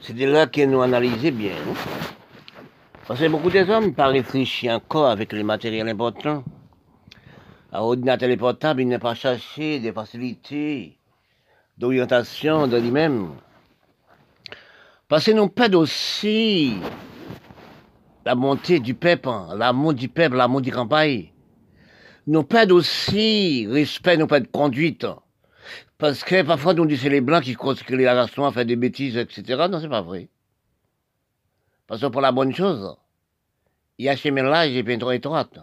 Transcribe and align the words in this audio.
C'était 0.00 0.26
là 0.26 0.46
que 0.46 0.64
nous 0.64 0.82
analysait 0.82 1.30
bien. 1.30 1.52
hein. 1.52 1.74
Parce 3.06 3.20
que 3.20 3.28
beaucoup 3.28 3.50
des 3.50 3.68
hommes 3.70 3.94
pas 3.94 4.08
réfléchi 4.08 4.70
encore 4.70 5.06
avec 5.08 5.32
les 5.32 5.42
matériels 5.42 5.88
importants. 5.88 6.42
À 7.72 7.82
ordinateur 7.82 8.36
portable, 8.36 8.82
ils 8.82 8.88
n'ont 8.88 8.98
pas 8.98 9.14
cherché 9.14 9.80
des 9.80 9.92
facilités 9.92 10.98
d'orientation 11.78 12.66
de 12.66 12.78
lui-même. 12.78 13.30
Parce 15.08 15.26
que 15.26 15.32
nous 15.32 15.48
perdons 15.48 15.80
aussi 15.80 16.74
la 18.24 18.34
montée 18.34 18.80
du 18.80 18.94
peuple, 18.94 19.28
l'amour 19.56 19.94
du 19.94 20.08
peuple, 20.08 20.36
l'amour 20.36 20.60
du 20.60 20.72
campagne. 20.72 21.32
Nous 22.26 22.42
perdons 22.42 22.76
aussi 22.76 23.68
respect, 23.70 24.16
nous 24.16 24.26
perdons 24.26 24.48
conduite. 24.50 25.06
Parce 25.98 26.24
que 26.24 26.42
parfois, 26.42 26.74
disons 26.74 26.88
que 26.88 26.96
c'est 26.96 27.08
les 27.08 27.20
blancs 27.20 27.42
qui 27.42 27.54
conscrivent 27.54 27.96
les 27.96 28.04
garçons 28.04 28.44
à 28.44 28.52
faire 28.52 28.66
des 28.66 28.76
bêtises, 28.76 29.16
etc. 29.16 29.66
Non, 29.70 29.80
c'est 29.80 29.88
pas 29.88 30.02
vrai. 30.02 30.28
Parce 31.86 32.00
que 32.00 32.06
pour 32.06 32.20
la 32.20 32.32
bonne 32.32 32.54
chose, 32.54 32.96
il 33.98 34.06
y 34.06 34.08
a 34.08 34.16
chemin 34.16 34.42
large 34.42 34.70
et 34.70 34.82
bien 34.82 34.98
trop 34.98 35.12
étroite. 35.12 35.58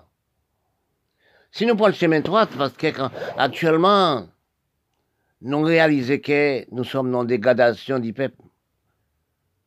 Si 1.51 1.67
nous 1.67 1.75
prenons 1.75 1.89
le 1.89 1.93
chemin 1.93 2.17
étroit, 2.17 2.47
parce 2.47 2.73
que 2.73 2.87
actuellement, 3.37 4.27
nous 5.41 5.61
réalisons 5.61 6.17
que 6.17 6.65
nous 6.73 6.83
sommes 6.83 7.11
dans 7.11 7.23
dégradation 7.23 7.99
du 7.99 8.11
peuple. 8.11 8.41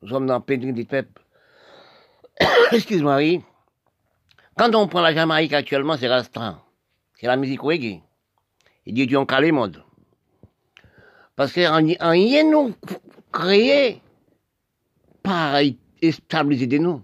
Nous 0.03 0.09
sommes 0.09 0.27
dans 0.27 0.41
pénurie 0.41 0.73
du 0.73 0.85
peuple. 0.85 1.23
Excuse-moi. 2.73 3.21
Quand 4.57 4.75
on 4.75 4.89
prend 4.89 5.03
la 5.03 5.15
Jamaïque 5.15 5.53
actuellement, 5.53 5.97
c'est 5.97 6.09
restreint. 6.09 6.61
C'est 7.15 7.27
la 7.27 7.37
musique 7.37 7.61
reggae. 7.61 8.03
Et 8.85 8.93
Dieu 8.93 9.07
Dieu, 9.07 9.19
on 9.19 9.27
calé 9.27 9.53
monde. 9.53 9.85
Parce 11.37 11.53
qu'en 11.53 11.87
en 11.87 12.11
rien 12.11 12.51
nous 12.51 12.75
créé 13.31 14.01
par 15.23 15.61
stabiliser 16.11 16.67
de 16.67 16.79
nous. 16.79 17.03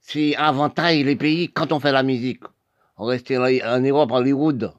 C'est 0.00 0.34
avantage 0.34 1.04
les 1.04 1.16
pays 1.16 1.48
quand 1.48 1.70
on 1.72 1.78
fait 1.78 1.92
la 1.92 2.02
musique. 2.02 2.42
On 2.96 3.04
reste 3.04 3.30
en 3.30 3.44
en 3.44 3.80
Europe, 3.80 4.10
en 4.10 4.16
Hollywood. 4.16 4.72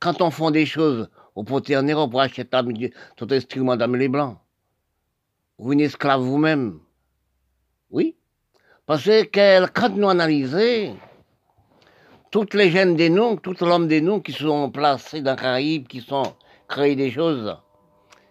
Quand 0.00 0.22
on 0.22 0.30
fait 0.30 0.50
des 0.52 0.66
choses, 0.66 1.10
on 1.36 1.44
peut 1.44 1.60
en 1.76 1.82
Europe 1.82 2.10
pour 2.10 2.20
acheter 2.22 2.62
musique, 2.62 2.94
tout 3.16 3.28
instrument 3.30 3.76
dans 3.76 3.92
les 3.92 4.08
blancs. 4.08 4.38
Vous 5.58 5.72
êtes 5.74 5.80
esclave 5.80 6.20
vous-même. 6.20 6.80
Oui. 7.90 8.16
Parce 8.86 9.04
que 9.04 9.66
quand 9.66 9.90
nous 9.90 10.08
analysons, 10.08 10.96
toutes 12.30 12.54
les 12.54 12.70
jeunes 12.70 12.96
des 12.96 13.10
noms, 13.10 13.36
tout 13.36 13.56
l'homme 13.60 13.88
des 13.88 14.00
noms 14.00 14.20
qui 14.20 14.32
sont 14.32 14.70
placés 14.70 15.20
dans 15.20 15.36
Caraïbes, 15.36 15.86
qui 15.86 16.00
sont 16.00 16.34
créés 16.74 16.96
des 16.96 17.10
choses, 17.10 17.56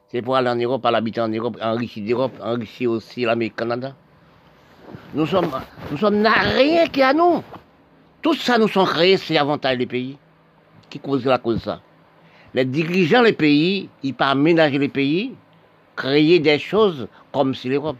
c'est 0.10 0.22
pour 0.22 0.36
aller 0.36 0.50
en 0.50 0.56
Europe, 0.56 0.86
à 0.86 0.92
l'habiter 0.92 1.22
en 1.22 1.30
Europe, 1.30 1.58
enrichir 1.62 2.04
l'Europe, 2.06 2.34
enrichir 2.44 2.92
aussi 2.92 3.22
l'Amérique, 3.22 3.56
Canada. 3.56 3.96
Nous 5.14 5.26
sommes, 5.26 5.50
nous 5.90 5.98
sommes 5.98 6.18
n'a 6.18 6.34
rien 6.34 6.86
qui 6.88 7.02
à 7.02 7.14
nous. 7.14 7.42
Tout 8.22 8.34
ça 8.34 8.58
nous 8.58 8.68
sont 8.68 8.84
créés, 8.86 9.18
c'est 9.18 9.38
avantage 9.38 9.78
les 9.78 9.86
pays. 9.86 10.18
Qui 10.90 11.00
cause 11.00 11.26
la 11.26 11.38
cause 11.38 11.62
ça 11.64 11.80
Les 12.54 12.66
dirigeants 12.66 13.24
des 13.24 13.34
pays, 13.34 13.90
ils 14.04 14.14
pas 14.14 14.36
ménager 14.36 14.78
les 14.78 14.90
pays, 14.90 15.34
créer 15.96 16.40
des 16.40 16.60
choses 16.60 17.08
comme 17.32 17.56
si 17.56 17.70
l'Europe. 17.70 17.98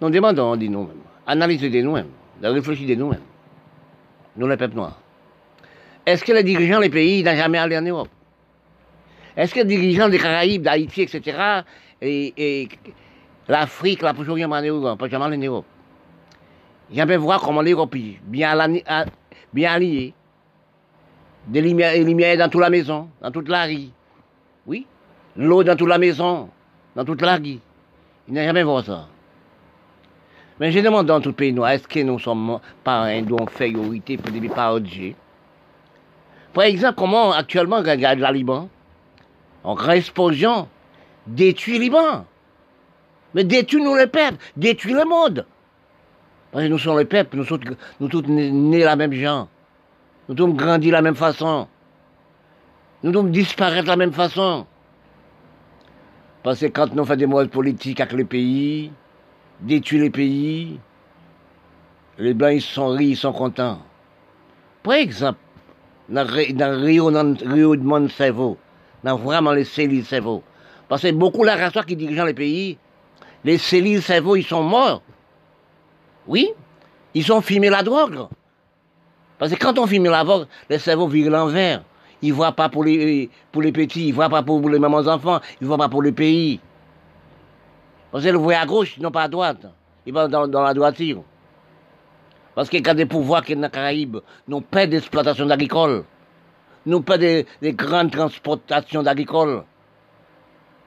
Nous 0.00 0.10
demandons 0.10 0.56
de 0.56 0.66
nous-mêmes, 0.66 1.04
analyser 1.28 1.70
de 1.70 1.80
nous-mêmes, 1.80 2.10
de 2.42 2.48
réfléchir 2.48 2.88
de 2.88 2.94
nous-mêmes. 2.96 3.22
Nous, 4.36 4.48
les 4.48 4.56
peuples 4.56 4.74
noirs. 4.74 4.98
Est-ce 6.04 6.24
que 6.24 6.32
les 6.32 6.42
dirigeants 6.42 6.80
des 6.80 6.90
pays 6.90 7.22
n'ont 7.22 7.36
jamais 7.36 7.58
allé 7.58 7.78
en 7.78 7.82
Europe? 7.82 8.08
Est-ce 9.40 9.54
que 9.54 9.60
les 9.60 9.64
dirigeants 9.64 10.10
des 10.10 10.18
Caraïbes, 10.18 10.60
d'Haïti, 10.60 11.00
etc., 11.00 11.62
et, 12.02 12.68
l'Afrique, 13.48 14.02
la 14.02 14.12
Proche-Orient, 14.12 14.50
en 14.50 14.96
pas 14.98 15.08
jamais 15.08 15.34
en 15.34 15.38
Europe 15.38 15.64
Jamais 16.92 17.16
voir 17.16 17.40
comment 17.40 17.62
l'Europe 17.62 17.94
est 17.96 18.20
bien, 18.22 18.50
alliée. 18.50 20.12
Des 21.46 21.62
lumières, 21.62 22.36
dans 22.36 22.50
toute 22.50 22.60
la 22.60 22.68
maison, 22.68 23.08
dans 23.22 23.30
toute 23.30 23.48
la 23.48 23.64
rue. 23.64 23.88
Oui. 24.66 24.86
L'eau 25.34 25.64
dans 25.64 25.74
toute 25.74 25.88
la 25.88 25.96
maison, 25.96 26.50
dans 26.94 27.04
toute 27.06 27.22
la 27.22 27.36
rue. 27.36 27.60
Il 28.28 28.34
n'a 28.34 28.44
jamais 28.44 28.62
vu 28.62 28.82
ça. 28.84 29.08
Mais 30.58 30.70
je 30.70 30.80
demande 30.80 31.06
dans 31.06 31.22
tout 31.22 31.32
pays 31.32 31.56
est-ce 31.66 31.88
que 31.88 32.00
nous 32.00 32.18
sommes 32.18 32.60
par 32.84 33.04
infériorité 33.04 34.18
pour 34.18 34.30
des 34.32 34.48
par 34.50 34.78
Par 36.52 36.64
exemple, 36.64 36.94
comment 36.98 37.32
actuellement, 37.32 37.78
regarde 37.78 38.18
la 38.18 38.32
Liban, 38.32 38.68
en 39.64 39.76
explosion, 39.90 40.68
détruit 41.26 41.78
Liban. 41.78 42.24
Mais 43.34 43.44
détruit 43.44 43.82
nous 43.82 43.94
le 43.94 44.06
peuple, 44.06 44.36
détruit 44.56 44.92
le 44.92 45.04
monde. 45.04 45.46
Parce 46.50 46.64
que 46.64 46.68
nous 46.68 46.78
sommes 46.78 46.98
le 46.98 47.04
peuple, 47.04 47.36
nous 47.36 47.44
sommes 47.44 47.60
tous 48.08 48.22
nés 48.28 48.82
la 48.82 48.96
même 48.96 49.12
gens. 49.12 49.48
Nous 50.28 50.36
sommes 50.36 50.56
grandis 50.56 50.90
la 50.90 51.02
même 51.02 51.14
façon. 51.14 51.68
Nous 53.02 53.12
sommes 53.12 53.30
disparaître 53.30 53.88
la 53.88 53.96
même 53.96 54.12
façon. 54.12 54.66
Parce 56.42 56.60
que 56.60 56.66
quand 56.66 56.94
nous 56.94 57.04
faisons 57.04 57.18
des 57.18 57.26
mauvaises 57.26 57.48
politiques 57.48 58.00
avec 58.00 58.14
les 58.14 58.24
pays, 58.24 58.92
détruire 59.60 60.02
les 60.02 60.10
pays, 60.10 60.80
les 62.18 62.34
blancs 62.34 62.52
ils 62.54 62.62
sont 62.62 62.88
riches, 62.88 63.10
ils 63.10 63.16
sont 63.16 63.32
contents. 63.32 63.78
Par 64.82 64.94
exemple, 64.94 65.38
dans 66.08 66.26
Rio, 66.26 67.10
dans 67.10 67.36
Rio 67.46 67.76
de 67.76 67.82
mon 67.82 68.08
cerveau, 68.08 68.58
dans 69.04 69.16
vraiment 69.16 69.52
les 69.52 69.64
cellules 69.64 70.04
cerveau. 70.04 70.42
Parce 70.88 71.02
que 71.02 71.12
beaucoup 71.12 71.44
la 71.44 71.56
race 71.56 71.84
qui 71.86 71.96
dirigent 71.96 72.24
les 72.24 72.34
pays, 72.34 72.78
les 73.44 73.58
cellules 73.58 74.02
cerveau, 74.02 74.36
ils 74.36 74.44
sont 74.44 74.62
morts. 74.62 75.02
Oui, 76.26 76.52
ils 77.14 77.32
ont 77.32 77.40
fumé 77.40 77.70
la 77.70 77.82
drogue. 77.82 78.26
Parce 79.38 79.52
que 79.52 79.58
quand 79.58 79.78
on 79.78 79.86
fume 79.86 80.04
la 80.04 80.22
drogue, 80.22 80.46
le 80.68 80.78
cerveau 80.78 81.08
vire 81.08 81.30
l'envers. 81.30 81.82
Il 82.22 82.30
ne 82.30 82.34
voit 82.34 82.52
pas 82.52 82.68
pour 82.68 82.84
les, 82.84 83.30
les 83.54 83.72
petits, 83.72 84.08
il 84.08 84.10
ne 84.10 84.14
voit 84.14 84.28
pas 84.28 84.42
pour 84.42 84.68
les 84.68 84.78
mamans 84.78 85.06
enfants, 85.06 85.40
il 85.60 85.64
ne 85.64 85.68
voit 85.68 85.78
pas 85.78 85.88
pour 85.88 86.02
le 86.02 86.12
pays. 86.12 86.60
Parce 88.12 88.24
que 88.24 88.28
le 88.28 88.38
voit 88.38 88.56
à 88.56 88.66
gauche, 88.66 88.98
non 88.98 89.10
pas 89.10 89.22
à 89.22 89.28
droite. 89.28 89.66
Il 90.04 90.12
va 90.12 90.28
dans, 90.28 90.46
dans 90.46 90.62
la 90.62 90.74
droiture. 90.74 91.22
Parce 92.54 92.68
que 92.68 92.76
quand 92.76 92.94
des 92.94 93.06
pouvoirs 93.06 93.42
qui 93.42 93.54
sont 93.54 93.60
dans 93.60 93.68
les 93.68 93.70
Caraïbes, 93.70 94.18
nous 94.46 94.60
pas 94.60 94.86
d'exploitation 94.86 95.48
agricole. 95.48 96.04
Nous 96.86 97.02
pas 97.02 97.18
des, 97.18 97.46
des 97.60 97.72
grandes 97.74 98.10
transportations 98.10 99.02
d'agricoles. 99.02 99.64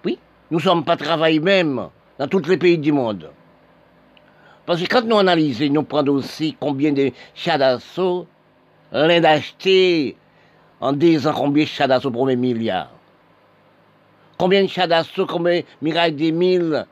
Oui, 0.03 0.17
nous 0.49 0.57
ne 0.57 0.63
sommes 0.63 0.83
pas 0.83 0.97
travaillés 0.97 1.39
même 1.39 1.89
dans 2.17 2.27
tous 2.27 2.47
les 2.47 2.57
pays 2.57 2.77
du 2.77 2.91
monde. 2.91 3.29
Parce 4.65 4.81
que 4.81 4.87
quand 4.87 5.05
nous 5.05 5.17
analysons, 5.17 5.69
nous 5.71 5.83
prenons 5.83 6.13
aussi 6.13 6.55
combien 6.59 6.93
de 6.93 7.11
chats 7.35 7.57
d'assaut, 7.57 8.27
l'Inde 8.91 9.25
a 9.25 9.31
acheté 9.31 10.15
en 10.79 10.93
10 10.93 11.27
ans 11.27 11.33
combien 11.33 11.63
de 11.63 11.69
chats 11.69 11.87
d'assaut 11.87 12.11
pour 12.11 12.25
mes 12.25 12.35
milliards. 12.35 12.91
Combien 14.37 14.63
de 14.63 14.67
chats 14.67 14.87
d'assaut, 14.87 15.25
combien 15.25 15.59
de 15.59 15.65
mirailles 15.81 16.13
des 16.13 16.31
mille, 16.31 16.85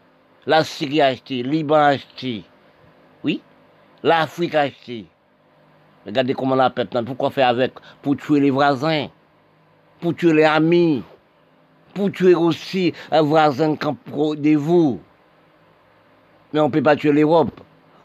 la 0.46 0.64
Syrie 0.64 1.02
a 1.02 1.08
acheté, 1.08 1.44
Liban 1.44 1.76
a 1.76 1.86
acheté. 1.88 2.44
Oui, 3.24 3.42
l'Afrique 4.04 4.56
a 4.56 4.62
acheté. 4.62 5.06
Regardez 6.06 6.34
comment 6.34 6.56
la 6.56 6.70
peuple, 6.70 7.04
pourquoi 7.06 7.30
faire 7.30 7.50
avec? 7.50 7.74
Pour 8.02 8.18
tuer 8.18 8.40
les 8.40 8.50
voisins, 8.50 9.08
pour 10.00 10.16
tuer 10.16 10.34
les 10.34 10.44
amis, 10.44 11.04
pour 11.94 12.12
tuer 12.12 12.36
aussi 12.36 12.94
un 13.12 13.22
voisin 13.22 13.74
de 13.74 14.56
vous. 14.56 15.00
Mais 16.54 16.60
on 16.60 16.68
ne 16.68 16.72
peut 16.72 16.82
pas 16.82 16.96
tuer 16.96 17.12
l'Europe. 17.12 17.62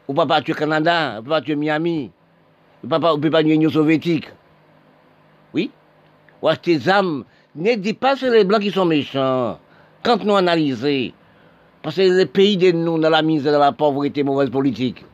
On 0.09 0.12
ne 0.12 0.19
peut 0.19 0.27
pas 0.27 0.41
tuer 0.41 0.53
le 0.53 0.59
Canada. 0.59 1.15
On 1.15 1.17
ne 1.17 1.21
peut 1.23 1.31
pas 1.31 1.41
tuer 1.41 1.56
Miami. 1.56 2.11
On 2.83 2.87
ne 2.87 2.93
peut 2.93 3.01
pas, 3.01 3.15
on 3.15 3.19
peut 3.19 3.31
pas 3.31 3.43
tuer 3.43 3.51
l'Union 3.51 3.71
soviétique. 3.71 4.29
Oui. 5.53 5.71
Ou 6.43 6.49
acheter 6.49 6.79
des 6.79 6.89
âmes. 6.89 7.25
Ne 7.55 7.75
dis 7.75 7.95
pas 7.95 8.15
que 8.15 8.21
c'est 8.21 8.31
les 8.31 8.45
Blancs 8.45 8.61
qui 8.61 8.71
sont 8.71 8.85
méchants. 8.85 9.59
Quand 10.03 10.23
nous 10.23 10.37
analysons, 10.37 11.12
parce 11.82 11.97
que 11.97 12.03
les 12.03 12.26
pays 12.26 12.56
de 12.56 12.70
nous 12.73 12.99
dans 12.99 13.11
la 13.11 13.23
misère, 13.23 13.53
dans 13.53 13.59
la 13.59 13.73
pauvreté, 13.73 14.23
mauvaise 14.23 14.50
politique. 14.50 15.05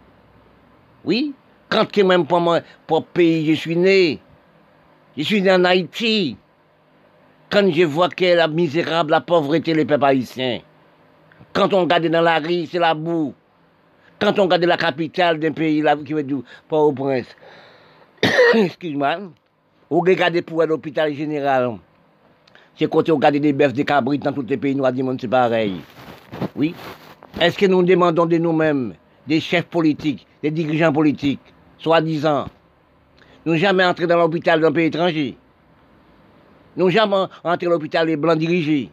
Oui. 1.05 1.33
Quand 1.73 1.91
que 1.91 2.03
même 2.03 2.27
pour 2.27 2.39
moi, 2.39 2.61
pour 2.87 3.07
pays, 3.07 3.47
je 3.47 3.59
suis 3.59 3.77
né. 3.77 4.21
Je 5.17 5.23
suis 5.23 5.41
né 5.41 5.51
en 5.51 5.65
Haïti. 5.65 6.37
Quand 7.49 7.71
je 7.73 7.85
vois 7.85 8.11
que 8.11 8.37
la 8.37 8.47
misérable, 8.47 9.13
la 9.13 9.23
pauvreté, 9.23 9.73
les 9.73 9.87
peuples 9.87 10.05
haïtiens. 10.05 10.61
Quand 11.55 11.73
on 11.73 11.81
regarde 11.81 12.07
dans 12.09 12.21
la 12.21 12.39
rue, 12.41 12.67
c'est 12.67 12.79
la 12.79 12.93
boue. 12.93 13.33
Quand 14.19 14.39
on 14.39 14.43
regarde 14.43 14.65
la 14.65 14.77
capitale 14.77 15.39
d'un 15.39 15.53
pays, 15.53 15.83
qui 16.05 16.13
veut 16.13 16.23
dire 16.23 16.43
Port-au-Prince, 16.69 17.35
excuse-moi, 18.55 19.21
on 19.89 20.01
regarde 20.01 20.43
pour 20.43 20.63
l'hôpital 20.65 21.15
général. 21.15 21.79
C'est 22.77 22.91
quand 22.91 23.09
on 23.09 23.15
regarde 23.15 23.37
des 23.37 23.53
bœufs, 23.55 23.73
des 23.73 23.87
cabrites 23.87 24.25
dans 24.25 24.33
tous 24.33 24.47
les 24.47 24.59
pays 24.59 24.75
noirs 24.75 24.93
du 24.93 25.03
monde, 25.03 25.19
c'est 25.19 25.29
pareil. 25.29 25.81
Oui. 26.55 26.75
Est-ce 27.41 27.57
que 27.57 27.65
nous 27.65 27.83
demandons 27.83 28.27
de 28.27 28.37
nous-mêmes, 28.37 28.93
des 29.27 29.41
chefs 29.41 29.67
politiques, 29.67 30.27
des 30.43 30.51
dirigeants 30.51 30.93
politiques, 30.93 31.41
soi-disant, 31.83 32.47
nous 33.45 33.57
jamais 33.57 33.85
entrés 33.85 34.07
dans 34.07 34.17
l'hôpital 34.17 34.61
d'un 34.61 34.71
pays 34.71 34.87
étranger 34.87 35.37
Nous 36.77 36.91
jamais 36.91 37.27
entrés 37.43 37.67
dans 37.67 37.73
l'hôpital 37.73 38.07
des 38.07 38.17
blancs 38.17 38.39
dirigés 38.39 38.91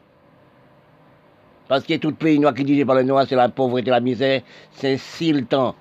Parce 1.68 1.84
que 1.84 1.96
tout 1.98 2.14
pays 2.14 2.40
noir 2.40 2.54
qui 2.54 2.64
dirigé 2.64 2.86
par 2.86 2.96
les 2.96 3.04
noirs, 3.04 3.26
c'est 3.30 3.36
la 3.36 3.50
pauvreté, 3.50 3.92
la 3.92 4.00
misère, 4.00 4.42
c'est 4.72 4.94
insultant. 4.94 5.76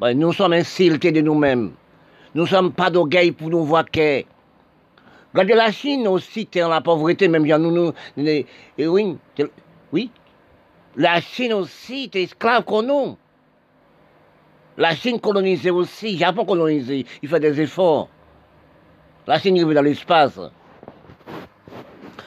Ben, 0.00 0.18
nous 0.18 0.32
sommes 0.32 0.54
insultés 0.54 1.12
de 1.12 1.20
nous-mêmes. 1.20 1.72
Nous 2.34 2.42
ne 2.42 2.48
sommes 2.48 2.72
pas 2.72 2.90
d'orgueil 2.90 3.30
pour 3.32 3.50
nous 3.50 3.64
voir 3.64 3.84
que. 3.90 4.24
Regardez 5.32 5.54
la 5.54 5.70
Chine 5.70 6.08
aussi, 6.08 6.48
es 6.54 6.60
dans 6.60 6.68
la 6.68 6.80
pauvreté, 6.80 7.28
même 7.28 7.44
nous, 7.44 7.70
nous, 7.70 7.92
et 8.26 8.46
oui. 8.86 10.10
La 10.96 11.20
Chine 11.20 11.52
aussi, 11.52 12.04
est 12.04 12.16
esclave 12.16 12.64
comme 12.64 12.86
nous. 12.86 13.16
La 14.76 14.94
Chine 14.96 15.20
colonisée 15.20 15.70
aussi, 15.70 16.18
Japon 16.18 16.44
colonisé, 16.44 17.06
il 17.22 17.28
fait 17.28 17.38
des 17.38 17.60
efforts. 17.60 18.08
La 19.26 19.38
Chine 19.38 19.56
est 19.56 19.74
dans 19.74 19.82
l'espace. 19.82 20.40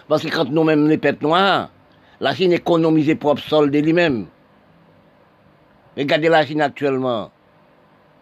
Parce 0.07 0.23
que 0.23 0.29
quand 0.29 0.49
nous-mêmes, 0.49 0.87
les 0.87 0.97
peuples 0.97 1.25
noirs, 1.25 1.69
la 2.21 2.33
Chine 2.33 2.53
économise 2.53 3.13
propre 3.19 3.41
sol 3.41 3.69
de 3.69 3.79
lui-même. 3.79 4.27
Regardez 5.97 6.29
la 6.29 6.45
Chine 6.45 6.61
actuellement. 6.61 7.31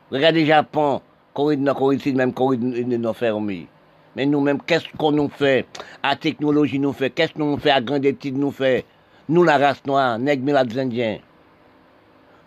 Regardez 0.10 0.42
le 0.42 0.48
Japon, 0.48 1.02
Corée 1.34 1.58
du 1.58 1.66
Corée 1.66 1.98
du 1.98 2.14
même 2.14 2.34
Corée 2.34 2.58
du 2.58 2.98
Nord 2.98 3.16
fermée. 3.16 3.68
Mais 4.16 4.26
nous-mêmes, 4.26 4.62
qu'est-ce 4.62 4.86
qu'on 4.98 5.12
nous 5.12 5.30
fait? 5.30 5.68
À 6.02 6.16
technologie 6.16 6.80
nous 6.80 6.94
fait 6.94 7.10
Qu'est-ce 7.12 7.34
qu'on 7.34 7.52
nous 7.52 7.58
fait? 7.58 7.72
À 7.72 7.82
grande 7.82 8.06
étude 8.06 8.38
nous 8.38 8.52
fait 8.52 8.86
Nous, 9.30 9.44
la 9.44 9.58
race 9.58 9.86
noire, 9.86 10.18
nègres, 10.18 10.46
les 10.46 10.80
indiens. 10.80 11.20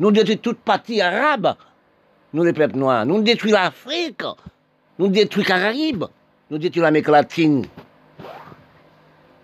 Nous 0.00 0.10
détruisons 0.10 0.40
toute 0.42 0.58
partie 0.58 1.00
arabe. 1.00 1.54
Nous, 2.38 2.44
les 2.44 2.52
peuples 2.52 2.78
noirs. 2.78 3.04
Nous 3.04 3.20
détruisons 3.20 3.56
l'Afrique. 3.56 4.22
Nous 4.96 5.08
détruisons 5.08 5.42
les 5.42 5.60
Caraïbes. 5.60 6.04
Nous 6.48 6.58
détruisons 6.58 6.84
l'Amérique 6.84 7.08
latine. 7.08 7.66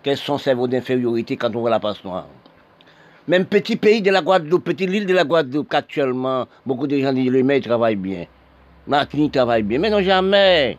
Quels 0.01 0.15
sont 0.15 0.37
ces 0.37 0.45
cerveau 0.45 0.65
d'infériorité 0.65 1.35
quand 1.35 1.53
on 1.57 1.59
voit 1.59 1.71
la 1.71 1.81
passe 1.81 2.01
noire? 2.05 2.27
Même 3.27 3.47
petit 3.47 3.75
pays 3.75 4.01
de 4.01 4.11
la 4.11 4.21
Guadeloupe, 4.21 4.63
petite 4.63 4.89
île 4.89 5.05
de 5.05 5.13
la 5.13 5.25
Guadeloupe, 5.25 5.73
actuellement, 5.73 6.45
beaucoup 6.65 6.87
de 6.87 6.97
gens 6.97 7.11
disent 7.11 7.29
les 7.29 7.43
mecs 7.43 7.65
travaillent 7.65 7.97
bien. 7.97 8.27
Martinique 8.87 9.33
travaille 9.33 9.63
bien. 9.63 9.77
Mais 9.77 9.89
non, 9.89 10.01
jamais. 10.01 10.77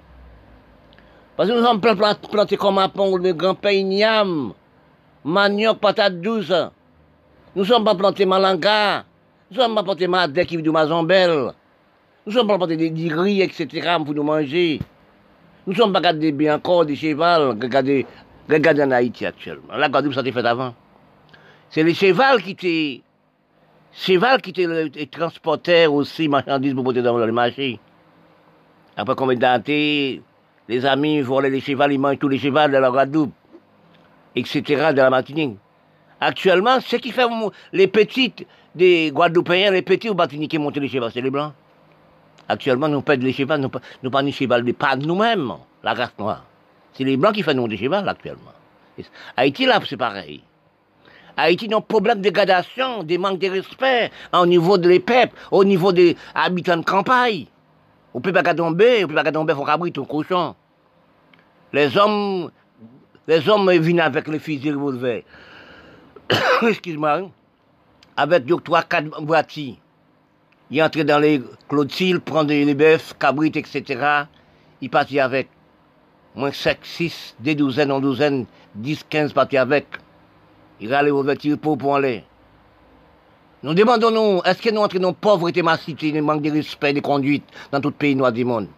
Parce 1.36 1.50
que 1.50 1.54
nous 1.54 1.62
sommes 1.62 1.82
plantés 1.82 2.56
comme 2.56 2.78
un 2.78 2.88
pont, 2.88 3.14
le 3.18 3.34
grand 3.34 3.56
pays 3.56 3.84
Niam, 3.84 4.54
manioc, 5.22 5.80
patate 5.80 6.18
douce. 6.18 6.54
Nous 7.54 7.66
sommes 7.66 7.84
pas 7.84 7.94
plantés 7.94 8.24
malanga. 8.24 9.04
Nous 9.50 9.60
sommes 9.60 9.74
pas 9.74 9.82
plantés 9.82 10.06
madec 10.06 10.48
qui 10.48 10.56
du 10.56 10.70
mazambel. 10.70 11.52
Nous 12.26 12.32
sommes 12.32 12.48
pas 12.48 12.56
plantés 12.58 12.76
des 12.76 12.90
gris, 12.90 13.40
etc. 13.40 13.98
pour 14.04 14.12
nous 14.12 14.24
manger. 14.24 14.80
Nous 15.64 15.74
sommes 15.74 15.92
pas 15.92 16.00
gardés 16.00 16.32
bien 16.32 16.56
encore 16.56 16.84
des 16.84 16.96
chevals. 16.96 17.56
Regardez, 17.62 18.04
regardez 18.50 18.82
en 18.82 18.90
Haïti 18.90 19.24
actuellement. 19.24 19.76
La 19.76 19.88
Guadeloupe, 19.88 20.14
ça 20.14 20.22
été 20.22 20.32
fait 20.32 20.44
avant. 20.44 20.74
C'est 21.70 21.84
les 21.84 21.94
chevals 21.94 22.42
qui 22.42 22.50
étaient. 22.50 23.02
Cheval 23.92 24.42
qui 24.42 24.50
étaient 24.50 25.06
transporteurs 25.06 25.94
aussi, 25.94 26.28
marchandises 26.28 26.74
pour 26.74 26.82
porter 26.82 27.00
dans 27.00 27.16
le 27.16 27.32
marché. 27.32 27.78
Après 28.96 29.14
combien 29.14 29.36
d'années, 29.36 30.20
les 30.68 30.84
amis 30.84 31.20
volaient 31.20 31.48
les 31.48 31.60
chevaux, 31.60 31.88
ils 31.88 31.98
mangent 31.98 32.18
tous 32.18 32.28
les 32.28 32.38
chevaux 32.38 32.66
de 32.66 32.76
la 32.76 32.90
Guadeloupe, 32.90 33.32
etc., 34.34 34.90
de 34.90 34.96
la 34.96 35.10
Martinique. 35.10 35.56
Actuellement, 36.20 36.80
ce 36.80 36.96
qui 36.96 37.12
fait 37.12 37.24
les 37.72 37.86
petites 37.86 38.46
des 38.74 39.12
Guadeloupéens, 39.12 39.70
les 39.70 39.82
petits 39.82 40.10
ou 40.10 40.16
qui 40.16 40.58
montent 40.58 40.76
les 40.76 40.88
chevaux, 40.88 41.08
c'est 41.08 41.22
les 41.22 41.30
Blancs. 41.30 41.52
Actuellement, 42.48 42.88
nous 42.88 43.02
perdons 43.02 43.24
les 43.26 43.32
chevaux, 43.32 43.56
nous, 43.56 43.70
nous 44.02 44.10
pas 44.10 44.22
les 44.22 44.32
chevaux, 44.32 44.72
pas 44.72 44.96
nous-mêmes, 44.96 45.52
la 45.82 45.94
race 45.94 46.12
noire. 46.18 46.44
C'est 46.92 47.04
les 47.04 47.16
Blancs 47.16 47.34
qui 47.34 47.42
font 47.42 47.54
nous 47.54 47.68
des 47.68 47.76
chevaux, 47.76 47.94
actuellement. 47.94 48.52
Haïti, 49.36 49.66
là, 49.66 49.80
c'est 49.86 49.96
pareil. 49.96 50.42
Haïti 51.36 51.68
un 51.72 51.80
problème 51.80 52.18
de 52.18 52.22
dégradation, 52.22 53.02
des 53.02 53.18
manques 53.18 53.38
de 53.38 53.50
respect 53.50 54.10
au 54.32 54.46
niveau 54.46 54.78
de 54.78 54.88
l'EPEP, 54.88 55.32
au 55.50 55.64
niveau 55.64 55.92
des 55.92 56.16
habitants 56.34 56.78
de 56.78 56.84
campagne. 56.84 57.46
On 58.14 58.20
peut 58.20 58.32
pas 58.32 58.42
tomber, 58.54 59.04
on 59.04 59.08
peut 59.08 59.14
pas 59.14 59.30
tomber, 59.30 59.52
faut 59.52 59.64
cabrit 59.64 59.92
ton 59.92 60.06
cochon. 60.06 60.54
Les 61.74 61.94
hommes, 61.98 62.50
les 63.26 63.46
hommes 63.48 63.70
viennent 63.70 64.00
avec 64.00 64.28
les 64.28 64.38
fusils 64.38 64.74
revolver. 64.74 65.24
Excuse-moi. 66.62 67.18
Hein. 67.18 67.30
Avec 68.16 68.46
deux, 68.46 68.56
trois, 68.56 68.82
quatre 68.82 69.22
voitures. 69.22 69.74
Il 70.70 70.82
entrait 70.82 71.04
dans 71.04 71.18
les 71.18 71.42
clôtures, 71.68 72.20
prendre 72.20 72.50
les 72.50 72.74
bœufs, 72.74 73.14
cabrit, 73.18 73.52
etc. 73.54 74.24
Il 74.80 74.90
partit 74.90 75.20
avec. 75.20 75.48
Moins 76.34 76.52
5, 76.52 76.78
6, 76.82 77.36
des 77.40 77.54
douzaines 77.54 77.92
en 77.92 78.00
douzaines, 78.00 78.46
10, 78.74 79.04
15 79.08 79.32
partis 79.32 79.56
avec. 79.56 79.86
Il 80.80 80.92
allait 80.92 81.10
au 81.10 81.24
pour 81.56 81.78
pour 81.78 81.96
aller. 81.96 82.24
Nous 83.62 83.74
demandons, 83.74 84.10
nous, 84.10 84.42
est-ce 84.44 84.60
que 84.60 84.70
nous 84.70 84.82
la 84.82 85.12
pauvreté, 85.12 85.62
massité, 85.62 86.12
le 86.12 86.20
manque 86.20 86.42
de 86.42 86.50
respect, 86.50 86.92
de 86.92 87.00
conduite 87.00 87.44
dans 87.72 87.80
tout 87.80 87.90
pays 87.90 88.14
noir 88.14 88.32
du 88.32 88.44
monde? 88.44 88.68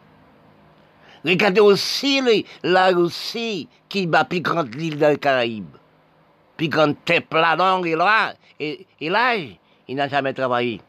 Regardez 1.25 1.61
aussi 1.61 2.23
la 2.63 2.89
Russie 2.89 3.69
qui 3.89 4.07
bat 4.07 4.25
plus 4.25 4.41
grande 4.41 4.75
l'île 4.75 4.97
des 4.97 5.19
Caraïbes. 5.19 5.77
Plus 6.57 6.69
grande 6.69 6.95
la 7.33 7.57
langue 7.57 7.87
et 7.87 7.97
l'âge. 7.97 8.35
Et, 8.61 8.87
l'âge, 9.01 9.59
il 9.89 9.97
n'a 9.97 10.09
jamais 10.09 10.33
travaillé. 10.33 10.81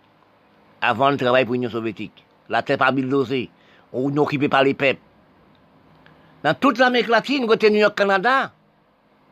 Avant 0.82 1.10
le 1.10 1.18
travail 1.18 1.46
pour 1.46 1.54
l'Union 1.54 1.70
soviétique. 1.70 2.26
La 2.48 2.64
terre 2.64 2.78
pas 2.78 2.92
bulldozée. 2.92 3.50
On 3.94 4.10
n'occupait 4.10 4.50
pas 4.50 4.64
les 4.64 4.74
peuples. 4.74 5.02
Dans 6.44 6.54
toute 6.54 6.78
l'Amérique 6.78 7.10
latine, 7.10 7.46
côté 7.46 7.70
New 7.70 7.80
York, 7.80 7.96
Canada, 7.98 8.52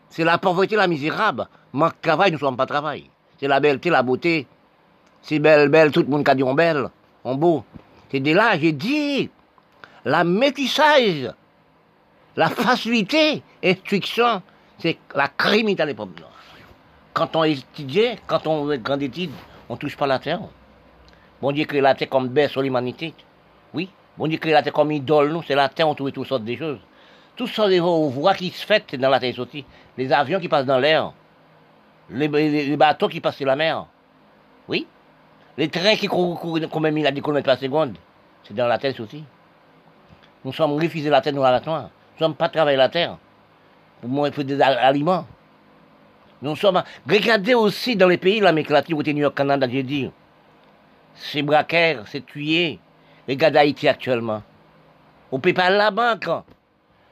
c'est 0.09 0.23
la 0.23 0.37
pauvreté, 0.37 0.75
la 0.75 0.87
misérable. 0.87 1.47
Manque 1.73 1.95
de 1.95 2.01
travail, 2.01 2.31
nous 2.31 2.37
ne 2.37 2.39
sommes 2.39 2.57
pas 2.57 2.65
travail. 2.65 3.09
C'est 3.39 3.47
la 3.47 3.59
belleté, 3.59 3.89
la 3.89 4.03
beauté, 4.03 4.47
c'est 5.21 5.39
belle, 5.39 5.69
belle, 5.69 5.91
tout 5.91 6.01
le 6.01 6.07
monde 6.07 6.27
a 6.27 6.35
dit 6.35 6.43
on 6.43 6.53
belle, 6.53 6.89
on 7.23 7.35
beau. 7.35 7.63
C'est 8.09 8.19
de 8.19 8.33
là, 8.33 8.57
j'ai 8.57 8.71
dit, 8.71 9.29
la 10.05 10.23
métissage, 10.23 11.31
la 12.35 12.49
facilité, 12.49 13.43
instruction, 13.63 14.41
c'est 14.79 14.97
la 15.13 15.27
criminalité 15.27 15.83
à 15.83 15.85
l'époque. 15.85 16.09
Quand 17.13 17.35
on 17.35 17.43
étudie, 17.43 18.15
quand 18.25 18.47
on 18.47 18.75
grande 18.77 19.03
étude, 19.03 19.31
on 19.69 19.73
ne 19.73 19.79
touche 19.79 19.97
pas 19.97 20.07
la 20.07 20.19
terre. 20.19 20.39
Bon 21.41 21.51
Dieu 21.51 21.65
crée 21.65 21.81
la 21.81 21.93
terre 21.93 22.09
comme 22.09 22.27
bête 22.29 22.49
sur 22.49 22.61
l'humanité. 22.61 23.13
Oui. 23.73 23.89
Bon 24.17 24.27
Dieu 24.27 24.37
crée 24.37 24.51
la 24.51 24.63
terre 24.63 24.73
comme 24.73 24.91
idole, 24.91 25.31
nous, 25.31 25.43
c'est 25.43 25.55
la 25.55 25.69
terre, 25.69 25.87
on 25.87 25.95
trouve 25.95 26.11
toutes 26.11 26.27
sortes 26.27 26.43
de 26.43 26.55
choses. 26.55 26.79
Toutes 27.35 27.49
sortes 27.49 27.69
de 27.69 27.79
voies 27.79 28.33
qui 28.33 28.49
se 28.49 28.65
font 28.65 28.79
dans 28.97 29.09
la 29.09 29.19
terre 29.19 29.37
aussi. 29.37 29.63
Les 29.97 30.11
avions 30.11 30.39
qui 30.39 30.47
passent 30.47 30.65
dans 30.65 30.79
l'air, 30.79 31.13
les, 32.09 32.77
bateaux 32.77 33.07
qui 33.07 33.21
passent 33.21 33.37
sur 33.37 33.45
la 33.45 33.55
mer. 33.55 33.85
Oui. 34.67 34.87
Les 35.57 35.69
trains 35.69 35.95
qui 35.95 36.07
courent, 36.07 36.39
combien 36.71 36.91
de 36.91 37.19
kilomètres 37.19 37.45
par 37.45 37.57
seconde, 37.57 37.97
c'est 38.43 38.55
dans 38.55 38.67
la 38.67 38.77
terre 38.77 38.93
aussi. 38.99 39.23
Nous 40.43 40.53
sommes 40.53 40.73
refusés 40.73 41.09
la 41.09 41.21
terre, 41.21 41.33
nous, 41.33 41.43
à 41.43 41.51
la 41.51 41.59
Nous 41.59 41.73
ne 41.73 41.87
sommes 42.19 42.35
pas 42.35 42.49
travailler 42.49 42.77
la 42.77 42.89
terre. 42.89 43.17
Pour 44.01 44.09
moi, 44.09 44.29
il 44.35 44.45
des 44.45 44.61
aliments. 44.61 45.25
Nous 46.41 46.55
sommes. 46.55 46.83
Regardez 47.09 47.55
aussi 47.55 47.95
dans 47.95 48.07
les 48.07 48.17
pays, 48.17 48.39
l'Amérique 48.39 48.69
latine, 48.69 48.95
où 48.95 49.01
New 49.01 49.17
York, 49.17 49.35
Canada, 49.35 49.67
j'ai 49.69 49.83
dit. 49.83 50.11
C'est 51.17 51.41
braquaires, 51.41 52.03
c'est 52.07 52.25
tué. 52.25 52.79
Regardez 53.27 53.59
Haïti 53.59 53.87
actuellement. 53.87 54.41
On 55.31 55.39
peut 55.39 55.53
pas 55.53 55.69
la 55.69 55.91
banque. 55.91 56.29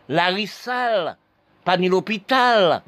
La 0.07 0.27
rissale, 0.27 1.17
pas 1.63 1.77
ni 1.77 1.89
l'hôpital. 1.89 2.81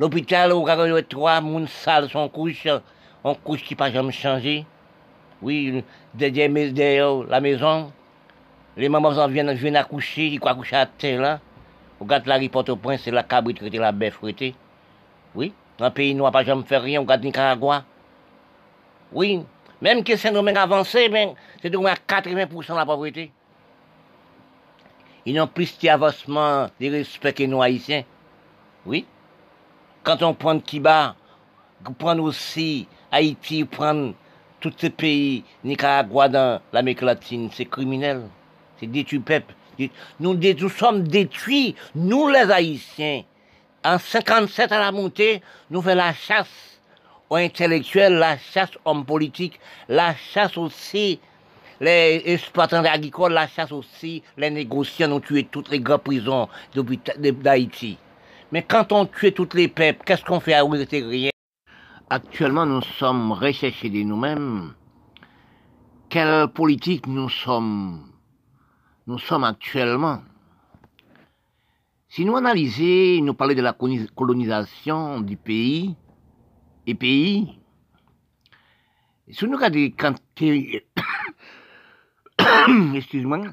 L'hôpital 0.00 0.52
où 0.52 0.66
il 0.66 0.98
y 0.98 1.04
trois 1.04 1.40
mounes 1.40 1.68
sales 1.68 2.08
sont 2.08 2.28
couches 2.28 2.66
on 3.24 3.34
couche 3.34 3.62
qui 3.64 3.74
pas 3.74 3.90
jamais 3.90 4.12
changé. 4.12 4.64
Oui, 5.42 5.84
derrière, 6.14 7.12
la 7.28 7.40
maison, 7.40 7.92
les 8.76 8.88
mamans 8.88 9.26
viennent, 9.28 9.52
viennent 9.52 9.76
accoucher, 9.76 10.28
ils 10.28 10.40
croient 10.40 10.54
coucher 10.54 10.76
à 10.76 10.86
terre 10.86 11.20
là. 11.20 11.40
Regarde 12.00 12.26
la 12.26 12.36
ripote 12.36 12.68
au 12.68 12.76
point, 12.76 12.96
c'est 12.96 13.10
la 13.10 13.24
cabrite 13.24 13.58
qui 13.58 13.76
la 13.76 13.92
bête 13.92 14.14
fouettée. 14.14 14.54
Oui, 15.34 15.52
dans 15.78 15.86
le 15.86 15.92
pays 15.92 16.14
noir, 16.14 16.32
pas 16.32 16.44
jamais 16.44 16.62
fait 16.62 16.78
rien, 16.78 17.00
on 17.00 17.02
regarde 17.02 17.24
Nicaragua. 17.24 17.84
Oui, 19.12 19.42
même 19.80 20.02
que 20.02 20.16
c'est 20.16 20.32
domaine 20.32 20.56
avancé, 20.56 21.10
c'est 21.62 21.74
au 21.74 21.80
moins 21.80 21.94
80% 22.08 22.72
de 22.72 22.74
la 22.74 22.86
pauvreté. 22.86 23.30
Ils 25.24 25.34
n'ont 25.34 25.46
plus 25.46 25.78
d'avancement, 25.78 26.68
de 26.80 26.90
respect 26.90 27.32
que 27.32 27.42
nous 27.44 27.62
haïtiens. 27.62 28.04
Oui. 28.86 29.04
Quand 30.02 30.22
on 30.22 30.34
prend 30.34 30.58
Kiba, 30.58 31.14
on 31.86 31.92
prend 31.92 32.18
aussi 32.18 32.88
Haïti 33.12 33.64
prendre 33.64 34.14
tous 34.60 34.72
ces 34.76 34.90
pays, 34.90 35.44
Nicaragua 35.62 36.28
dans 36.28 36.60
l'Amérique 36.72 37.02
latine, 37.02 37.50
c'est 37.52 37.66
criminel. 37.66 38.22
C'est 38.80 38.86
détruit 38.86 39.20
peuple. 39.20 39.54
Nous, 40.18 40.34
nous 40.34 40.68
sommes 40.68 41.06
détruits, 41.06 41.76
nous 41.94 42.28
les 42.28 42.50
Haïtiens. 42.50 43.22
En 43.84 43.98
57 43.98 44.72
à 44.72 44.80
la 44.80 44.90
montée, 44.90 45.40
nous 45.70 45.80
faisons 45.80 45.96
la 45.96 46.12
chasse 46.12 46.77
aux 47.30 47.36
intellectuels, 47.36 48.14
la 48.14 48.38
chasse 48.38 48.70
hommes 48.84 49.04
politiques, 49.04 49.60
la 49.88 50.14
chasse 50.14 50.56
aussi 50.56 51.20
les 51.80 52.22
exploitants 52.24 52.84
agricoles, 52.84 53.32
la 53.32 53.46
chasse 53.46 53.72
aussi 53.72 54.22
les 54.36 54.50
négociants, 54.50 55.08
nous 55.08 55.20
tué 55.20 55.44
toutes 55.44 55.70
les 55.70 55.80
grandes 55.80 56.02
prisons 56.02 56.48
d'Haïti. 56.74 57.98
Mais 58.50 58.62
quand 58.62 58.92
on 58.92 59.06
tue 59.06 59.32
toutes 59.32 59.54
les 59.54 59.68
peuples, 59.68 60.02
qu'est-ce 60.04 60.24
qu'on 60.24 60.40
fait 60.40 60.54
à 60.54 60.64
rien 60.64 61.30
Actuellement, 62.10 62.64
nous 62.64 62.82
sommes 62.82 63.32
recherchés 63.32 63.90
de 63.90 64.02
nous-mêmes. 64.02 64.72
Quelle 66.08 66.48
politique 66.48 67.06
nous 67.06 67.28
sommes? 67.28 68.10
Nous 69.06 69.18
sommes 69.18 69.44
actuellement. 69.44 70.22
Si 72.08 72.24
nous 72.24 72.36
analysons, 72.36 73.22
nous 73.22 73.34
parlons 73.34 73.54
de 73.54 73.60
la 73.60 73.74
colonisation 73.74 75.20
du 75.20 75.36
pays 75.36 75.94
et 76.88 76.94
pays, 76.94 77.60
si 79.28 79.44
nous 79.44 79.58
regardons 79.58 79.94
quand 79.98 80.14
excuse-moi, 82.94 83.52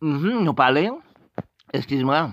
mhm, 0.00 0.44
nous 0.44 0.54
parlons, 0.54 1.00
excuse-moi, 1.72 2.30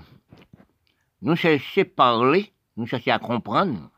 nous 1.23 1.35
cherchons 1.35 1.81
à 1.81 1.85
parler, 1.85 2.53
nous 2.77 2.85
cherchons 2.85 3.13
à 3.13 3.17
comprendre. 3.19 3.89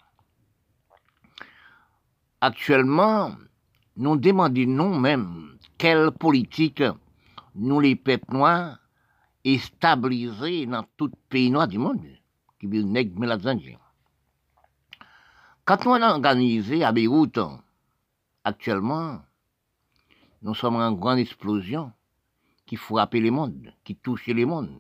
Actuellement, 2.40 3.36
nous 3.98 4.16
demandons 4.16 4.66
nous-mêmes 4.66 5.58
quelle 5.78 6.12
politique 6.12 6.84
nous, 7.54 7.82
les 7.82 7.98
peuples 7.98 8.34
noirs, 8.34 8.80
et 9.44 9.58
stabiliser 9.58 10.68
dans 10.68 10.86
tout 10.96 11.12
pays 11.28 11.52
noir 11.52 11.68
du 11.68 11.78
monde, 11.78 12.06
qui 12.62 12.68
veut 12.68 12.84
Quand 15.68 15.86
on 15.86 16.02
a 16.02 16.14
organisé 16.14 16.86
à 16.86 16.94
Beyrouth, 16.94 17.40
actuellement, 18.46 19.20
nous 20.42 20.56
sommes 20.56 20.78
en 20.78 20.94
grande 20.94 21.20
explosion 21.20 21.92
qui 22.66 22.78
frappe 22.78 23.16
les 23.16 23.30
mondes, 23.30 23.74
qui 23.84 23.98
touche 23.98 24.28
les 24.28 24.46
mondes, 24.46 24.80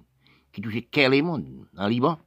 qui 0.53 0.61
touche 0.61 0.77
quel 0.89 1.11
les 1.11 1.21
mondes, 1.21 1.45
en 1.77 1.87
Liban. 1.87 2.17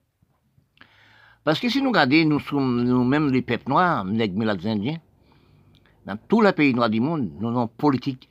Parce 1.42 1.58
que 1.58 1.70
si 1.70 1.80
nous 1.80 1.88
regardons, 1.88 2.26
nous 2.26 2.38
sommes 2.38 2.84
nous-mêmes 2.84 3.32
les 3.32 3.40
peuples 3.40 3.70
noirs, 3.70 4.04
les 4.04 4.66
indiens, 4.66 4.98
dans 6.04 6.18
tous 6.28 6.42
les 6.42 6.52
pays 6.52 6.74
noirs 6.74 6.90
du 6.90 7.00
monde, 7.00 7.30
nous 7.40 7.48
avons 7.48 7.62
une 7.62 7.68
politique 7.68 8.28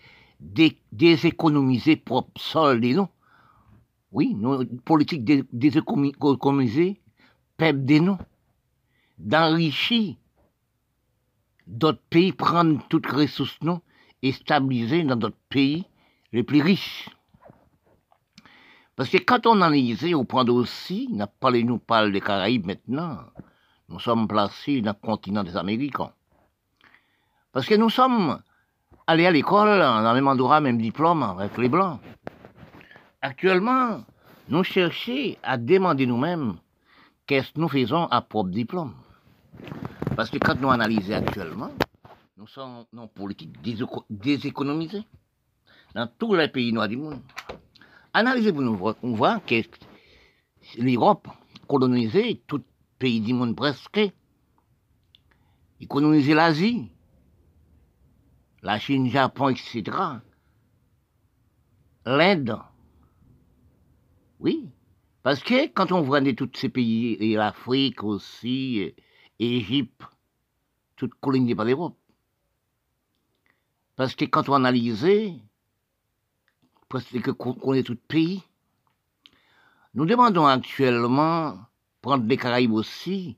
déséconomiser 0.91 1.95
propre 1.95 2.39
sol 2.39 2.81
des 2.81 2.93
noms. 2.93 3.09
Oui, 4.12 4.36
nous, 4.36 4.63
politique 4.86 5.25
déséconomiser 5.51 7.01
peuple 7.57 7.79
des 7.79 8.00
noms, 8.00 8.19
d'enrichir 9.20 10.16
d'autres 11.68 12.02
pays, 12.10 12.32
prendre 12.32 12.82
toutes 12.90 13.12
les 13.12 13.24
ressources 13.24 13.60
et 14.22 14.32
stabiliser 14.32 15.04
dans 15.04 15.16
d'autres 15.16 15.38
pays 15.50 15.86
les 16.32 16.44
plus 16.44 16.62
riches. 16.62 17.10
Parce 18.96 19.10
que 19.10 19.18
quand 19.18 19.46
on 19.46 19.62
analyse, 19.62 20.04
on 20.14 20.26
prend 20.26 20.46
aussi, 20.48 21.08
n'a 21.12 21.28
pas 21.28 21.52
nous 21.52 21.78
parle 21.78 22.12
des 22.12 22.22
Caraïbes 22.22 22.66
maintenant, 22.66 23.20
nous 23.88 24.00
sommes 24.00 24.28
placés 24.28 24.82
dans 24.82 24.92
le 24.92 25.08
continent 25.08 25.44
des 25.44 25.56
Américains. 25.56 26.12
Parce 27.52 27.66
que 27.66 27.76
nous 27.76 27.90
sommes 27.90 28.42
aller 29.08 29.26
à 29.26 29.32
l'école, 29.32 29.80
dans 29.80 30.10
le 30.10 30.14
même 30.14 30.28
endroit, 30.28 30.60
même 30.60 30.78
diplôme, 30.78 31.24
avec 31.24 31.58
les 31.58 31.70
Blancs. 31.70 32.00
Actuellement, 33.22 34.02
nous 34.50 34.64
cherchons 34.64 35.36
à 35.44 35.58
demander 35.58 36.06
nous-mêmes 36.06 36.58
qu'est-ce 37.26 37.54
que 37.54 37.60
nous 37.60 37.70
faisons 37.70 38.06
à 38.06 38.22
propre 38.22 38.50
diplôme. 38.50 38.94
Parce 40.16 40.30
que 40.30 40.38
quand 40.38 40.60
nous 40.60 40.70
analysons 40.70 41.13
actuellement, 41.13 41.72
nous 42.38 42.48
sommes 42.48 42.86
dans 42.94 43.04
une 43.04 43.10
politique 43.10 43.56
déséconomisée 44.10 45.04
dans 45.94 46.08
tous 46.08 46.36
les 46.36 46.48
pays 46.48 46.74
noirs 46.74 46.88
du 46.88 46.98
monde. 46.98 47.22
Analysez 48.13 48.51
vous 48.51 48.62
nous 48.62 48.80
on 49.04 49.13
voit 49.13 49.39
que 49.39 49.62
l'Europe 50.78 51.28
colonisait 51.68 52.42
tout 52.48 52.63
pays 52.98 53.22
du 53.22 53.34
monde 53.34 53.56
presque. 53.56 54.00
Il 55.80 55.88
colonisait 55.88 56.34
l'Asie, 56.34 56.92
la 58.62 58.80
Chine, 58.80 59.06
le 59.06 59.12
Japon, 59.12 59.50
etc. 59.50 59.84
L'Inde. 62.06 62.58
Oui. 64.39 64.70
Parce 65.24 65.42
que 65.44 65.68
quand 65.68 65.92
on 65.92 66.01
voit 66.01 66.22
tous 66.34 66.50
ces 66.56 66.70
pays, 66.70 67.13
et 67.20 67.36
l'Afrique 67.36 68.04
aussi, 68.04 68.94
l'Égypte, 69.39 70.03
toutes 70.96 71.15
colonisées 71.15 71.55
par 71.55 71.65
l'Europe. 71.65 71.98
Parce 73.96 74.15
que 74.15 74.25
quand 74.25 74.50
on 74.50 74.53
analysait, 74.53 75.34
presque 76.88 77.31
qu'on 77.34 77.74
est 77.74 77.84
tout 77.84 77.98
pays, 78.08 78.43
nous 79.93 80.05
demandons 80.05 80.46
actuellement 80.46 81.58
prendre 82.01 82.25
les 82.25 82.38
Caraïbes 82.38 82.74
aussi, 82.74 83.38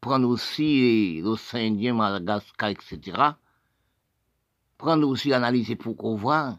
prendre 0.00 0.28
aussi 0.28 1.20
l'océan 1.22 1.72
Indien, 1.72 1.94
Madagascar, 1.94 2.70
etc., 2.70 3.00
prendre 4.78 5.08
aussi 5.08 5.32
analyser 5.32 5.76
pour 5.76 5.96
qu'on 5.96 6.16
voit, 6.16 6.58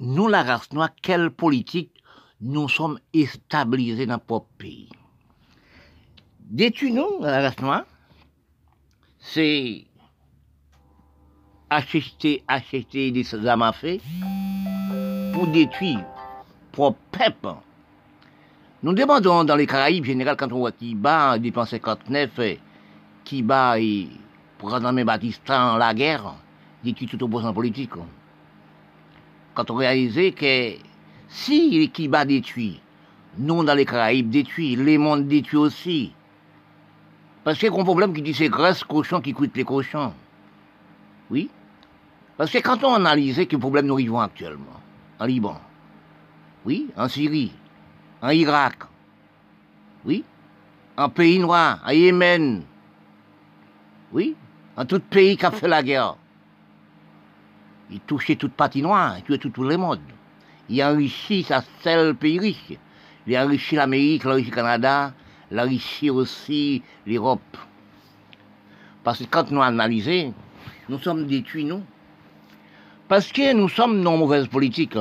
nous, 0.00 0.28
la 0.28 0.42
race 0.42 0.72
noire, 0.72 0.94
quelle 1.02 1.30
politique 1.30 2.02
nous 2.40 2.68
sommes 2.68 2.98
stabilisés 3.26 4.06
dans 4.06 4.14
notre 4.14 4.46
pays. 4.58 4.88
Détruire 6.44 6.94
nous, 6.94 7.24
la 7.24 7.50
c'est 9.18 9.84
acheter, 11.70 12.42
acheter 12.46 13.10
des 13.10 13.46
armes 13.46 13.62
à 13.62 13.72
feu 13.72 13.96
pour 15.32 15.46
détruire 15.46 16.04
propre 16.70 16.98
peuple. 17.10 17.56
Nous 18.82 18.92
demandons 18.92 19.44
dans 19.44 19.56
les 19.56 19.66
Caraïbes, 19.66 20.04
général, 20.04 20.36
quand 20.36 20.52
on 20.52 20.58
voit 20.58 20.72
qui 20.72 20.94
bat 20.94 21.38
depuis 21.38 21.66
59, 21.66 22.58
qui 23.24 23.42
bat 23.42 23.80
et 23.80 24.08
André 24.62 25.04
Batista 25.04 25.78
la 25.78 25.94
guerre, 25.94 26.34
détruit 26.84 27.08
tout 27.08 27.22
opposant 27.24 27.54
politique. 27.54 27.92
Quand 29.54 29.70
on 29.70 29.76
réalisait 29.76 30.32
que 30.32 30.74
si 31.28 31.70
les 31.70 31.88
Kiba 31.88 32.26
détruit, 32.26 32.80
nous 33.38 33.64
dans 33.64 33.74
les 33.74 33.86
Caraïbes 33.86 34.28
détruit, 34.28 34.76
les 34.76 34.98
mondes 34.98 35.26
détruit 35.26 35.58
aussi. 35.58 36.12
Parce 37.44 37.58
qu'il 37.58 37.70
y 37.70 37.76
a 37.76 37.78
un 37.78 37.84
problème 37.84 38.14
qui 38.14 38.22
dit 38.22 38.34
c'est 38.34 38.48
grâce 38.48 38.82
cochon 38.82 39.20
qui 39.20 39.34
coûte 39.34 39.54
les 39.54 39.64
cochons. 39.64 40.14
Oui. 41.30 41.50
Parce 42.36 42.50
que 42.50 42.58
quand 42.58 42.82
on 42.82 42.94
analyse 42.94 43.46
quel 43.48 43.58
problème 43.58 43.86
nous 43.86 43.96
vivons 43.96 44.20
actuellement, 44.20 44.80
en 45.20 45.26
Liban, 45.26 45.60
oui, 46.64 46.88
en 46.96 47.08
Syrie, 47.08 47.52
en 48.22 48.30
Irak, 48.30 48.78
oui, 50.04 50.24
en 50.96 51.08
pays 51.08 51.38
noir, 51.38 51.80
en 51.86 51.90
Yémen, 51.90 52.62
oui, 54.12 54.34
en 54.76 54.84
tout 54.84 54.98
pays 54.98 55.36
qui 55.36 55.46
a 55.46 55.50
fait 55.50 55.68
la 55.68 55.82
guerre, 55.82 56.16
il 57.90 58.00
touchait 58.00 58.36
toute 58.36 58.54
partie 58.54 58.82
noire, 58.82 59.16
il 59.18 59.22
tuait 59.22 59.38
tout, 59.38 59.62
le 59.62 59.76
monde. 59.76 60.00
Il 60.68 60.82
enrichit 60.82 61.44
sa 61.44 61.62
seul 61.82 62.14
pays 62.14 62.38
riche. 62.38 62.72
Il 63.26 63.38
enrichit 63.38 63.76
l'Amérique, 63.76 64.24
l'enrichit 64.24 64.50
le 64.50 64.56
Canada, 64.56 65.12
l'enrichit 65.50 66.10
aussi 66.10 66.82
l'Europe. 67.06 67.56
Parce 69.02 69.18
que 69.18 69.24
quand 69.24 69.50
nous 69.50 69.62
analysons, 69.62 70.32
nous 70.88 70.98
sommes 70.98 71.26
détruits, 71.26 71.64
nous. 71.64 71.82
Parce 73.08 73.30
que 73.30 73.52
nous 73.52 73.68
sommes 73.68 74.00
non 74.00 74.16
mauvaises 74.16 74.48
politiques. 74.48 74.96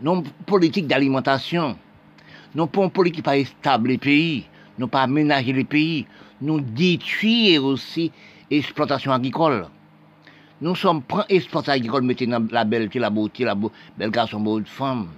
Non 0.00 0.22
politique 0.46 0.86
d'alimentation. 0.86 1.76
Non 2.54 2.66
pas 2.66 2.82
une 2.82 2.90
politique 2.90 3.24
pas 3.24 3.44
stable 3.44 3.88
les 3.88 3.98
pays. 3.98 4.46
Non 4.78 4.88
pas 4.88 5.02
aménager 5.02 5.52
les 5.52 5.64
pays. 5.64 6.06
Nous 6.40 6.60
détruire 6.60 7.64
aussi 7.64 8.12
l'exploitation 8.50 9.12
agricole. 9.12 9.66
Nous 10.60 10.76
sommes 10.76 11.02
prêts 11.02 11.26
à 11.28 11.70
agricole, 11.72 12.04
mettez 12.04 12.26
dans 12.26 12.46
la 12.50 12.64
belle, 12.64 12.88
la 12.94 13.10
beauté, 13.10 13.44
la 13.44 13.54
belle 13.54 14.10
garçon, 14.10 14.40
belle 14.40 14.64
femme. 14.66 15.08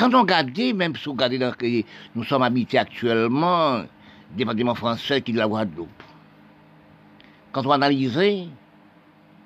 Quand 0.00 0.14
on 0.14 0.22
regarde, 0.22 0.58
même 0.74 0.96
si 0.96 1.08
on 1.08 1.12
regarde 1.12 1.34
dans 1.34 1.52
que 1.52 1.84
nous 2.14 2.24
sommes 2.24 2.42
habités 2.42 2.78
actuellement, 2.78 3.82
département 4.34 4.74
français 4.74 5.20
qui 5.20 5.30
de 5.30 5.36
la 5.36 5.46
Guadeloupe. 5.46 6.02
Quand 7.52 7.66
on 7.66 7.70
analyse, 7.72 8.18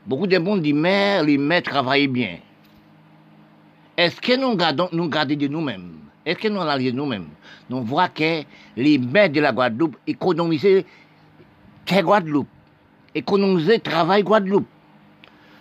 beaucoup 0.06 0.28
de 0.28 0.38
monde 0.38 0.62
disent, 0.62 0.72
mais 0.72 1.24
les 1.24 1.38
maîtres 1.38 1.72
travaillent 1.72 2.06
bien. 2.06 2.36
Est-ce 3.96 4.20
que 4.20 4.36
nous 4.40 4.54
gardons, 4.54 4.88
nous 4.92 5.08
de 5.08 5.48
nous-mêmes? 5.48 5.94
Est-ce 6.24 6.38
que 6.38 6.46
nous 6.46 6.60
analysons 6.60 6.94
nous-mêmes? 6.94 7.30
Nous 7.68 7.82
voyons 7.82 8.10
que 8.14 8.42
les 8.76 8.98
maîtres 8.98 9.34
de 9.34 9.40
la 9.40 9.50
Guadeloupe 9.50 9.96
économisaient 10.06 10.86
que 11.84 12.00
Guadeloupe, 12.00 12.46
économisaient 13.12 13.80
travail 13.80 14.22
Guadeloupe. 14.22 14.68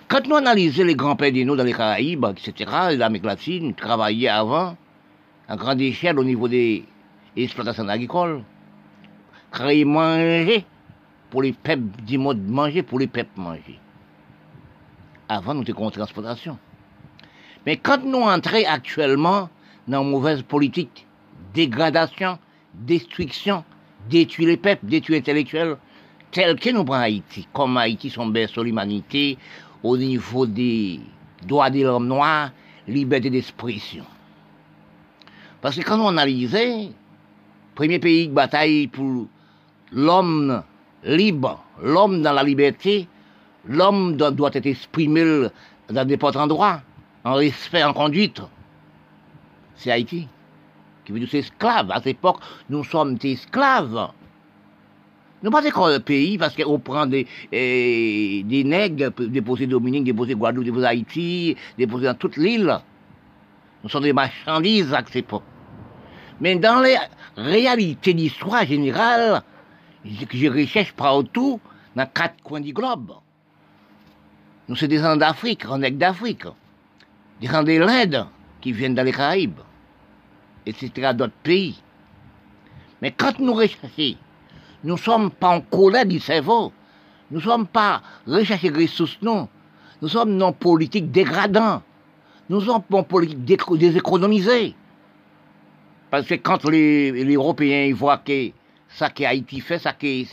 Quand 0.07 0.27
nous 0.27 0.35
analysons 0.35 0.83
les 0.83 0.93
grands 0.93 1.15
pays 1.15 1.43
nous 1.43 1.55
dans 1.55 1.63
les 1.63 1.73
Caraïbes, 1.73 2.27
etc., 2.37 2.71
l'Amérique 2.95 3.25
latine 3.25 3.73
travaillaient 3.73 4.27
avant 4.27 4.77
à 5.47 5.55
grande 5.55 5.81
échelle 5.81 6.19
au 6.19 6.23
niveau 6.23 6.47
des 6.47 6.85
exploitations 7.35 7.87
agricoles, 7.89 8.43
créer 9.51 9.85
manger 9.85 10.65
pour 11.29 11.41
les 11.41 11.53
peuples 11.53 12.01
du 12.03 12.17
monde 12.17 12.45
manger 12.47 12.83
pour 12.83 12.99
les 12.99 13.07
peuples 13.07 13.39
manger. 13.39 13.79
Avant, 15.29 15.53
nous 15.53 15.63
étions 15.63 15.85
en 15.85 15.91
transportation. 15.91 16.57
Mais 17.65 17.77
quand 17.77 18.03
nous 18.03 18.19
entrons 18.19 18.63
actuellement 18.67 19.49
dans 19.87 20.03
une 20.03 20.11
mauvaise 20.11 20.43
politique 20.43 21.07
dégradation, 21.53 22.37
destruction, 22.73 23.63
détruire 24.09 24.49
les 24.49 24.57
peuples, 24.57 24.85
détruire 24.85 25.19
intellectuels, 25.19 25.77
tel 26.31 26.59
que 26.59 26.69
nous 26.71 26.83
prenons 26.83 27.01
Haïti, 27.01 27.47
comme 27.53 27.77
Haïti 27.77 28.09
son 28.09 28.27
berceau 28.27 28.63
l'humanité, 28.63 29.37
au 29.83 29.97
niveau 29.97 30.45
des 30.45 30.99
droits 31.45 31.69
de 31.69 31.83
l'homme 31.83 32.07
noir, 32.07 32.51
liberté 32.87 33.29
d'expression. 33.29 34.03
Parce 35.63 35.77
que 35.77 35.81
quand 35.81 35.97
on 35.97 36.09
analyse, 36.09 36.57
premier 37.73 37.97
pays 37.97 38.27
de 38.27 38.33
bataille 38.33 38.87
pour 38.87 39.27
l'homme 39.93 40.61
libre, 41.05 41.63
l'homme 41.81 42.21
dans 42.21 42.33
la 42.33 42.43
liberté, 42.43 43.07
l'homme 43.65 44.17
doit 44.17 44.49
être 44.55 44.65
exprimé 44.65 45.47
dans 45.89 46.05
n'importe 46.05 46.35
endroit, 46.35 46.81
en 47.23 47.35
respect, 47.35 47.81
en 47.81 47.93
conduite. 47.93 48.41
C'est 49.77 49.89
Haïti, 49.89 50.27
qui 51.05 51.13
veut 51.13 51.21
dire 51.21 51.33
esclave. 51.33 51.91
À 51.91 51.99
cette 51.99 52.07
époque, 52.07 52.41
nous 52.69 52.83
sommes 52.83 53.17
esclaves. 53.23 54.09
Nous 55.43 55.49
pas 55.49 55.61
un 55.61 55.99
pays 56.01 56.37
parce 56.37 56.57
qu'on 56.57 56.77
prend 56.79 57.05
des, 57.05 57.25
eh, 57.53 58.43
des 58.43 58.65
nègres 58.65 59.11
déposés 59.29 59.67
Dominique, 59.67 60.03
déposés 60.03 60.35
Guadeloupe, 60.35 60.65
déposés 60.65 60.87
Haïti, 60.87 61.55
déposés 61.77 62.07
dans 62.07 62.15
toute 62.15 62.35
l'île. 62.35 62.79
Nous 63.81 63.89
sommes 63.89 64.03
des 64.03 64.11
marchandises 64.11 64.93
à 64.93 65.01
cette 65.05 65.15
époque. 65.15 65.43
Mais 66.39 66.55
dans 66.55 66.81
les 66.81 66.97
réalités 67.37 68.13
d'histoire 68.13 68.65
générale, 68.65 69.41
je 70.05 70.47
recherche 70.49 70.93
partout, 70.93 71.59
dans 71.95 72.05
quatre 72.07 72.41
coins 72.43 72.61
du 72.61 72.73
globe. 72.73 73.13
Nous 74.67 74.75
sommes 74.75 74.89
des 74.89 74.97
gens 74.97 75.15
d'Afrique, 75.15 75.63
on 75.69 75.81
est 75.81 75.91
d'Afrique. 75.91 76.45
Des 77.41 77.47
gens 77.47 77.63
de 77.63 77.73
l'Inde 77.73 78.27
qui 78.61 78.71
viennent 78.71 78.95
dans 78.95 79.03
les 79.03 79.11
Caraïbes, 79.11 79.59
etc., 80.65 81.11
d'autres 81.13 81.33
pays. 81.43 81.81
Mais 83.01 83.11
quand 83.11 83.39
nous 83.39 83.53
recherchons 83.53 84.17
nous 84.83 84.95
ne 84.95 84.99
sommes 84.99 85.31
pas 85.31 85.49
en 85.49 85.61
colère 85.61 86.05
du 86.05 86.19
cerveau. 86.19 86.73
Nous 87.31 87.39
ne 87.39 87.43
sommes 87.43 87.67
pas 87.67 88.01
recherchés 88.27 88.69
ressources, 88.69 89.17
non. 89.21 89.47
Nous 90.01 90.09
sommes 90.09 90.35
non 90.35 90.51
politiques 90.51 91.09
dégradants. 91.09 91.81
Nous 92.49 92.61
sommes 92.61 92.83
non 92.89 93.03
politiques 93.03 93.77
déséconomisés. 93.77 94.75
Parce 96.13 96.27
que 96.27 96.35
quand 96.35 96.63
les, 96.65 97.33
Européens 97.33 97.91
voient 97.95 98.19
que 98.19 98.51
ça 98.87 99.09
que 99.09 99.23
Haïti 99.23 99.59
fait, 99.61 99.79
ça 99.79 99.93
que 99.93 100.25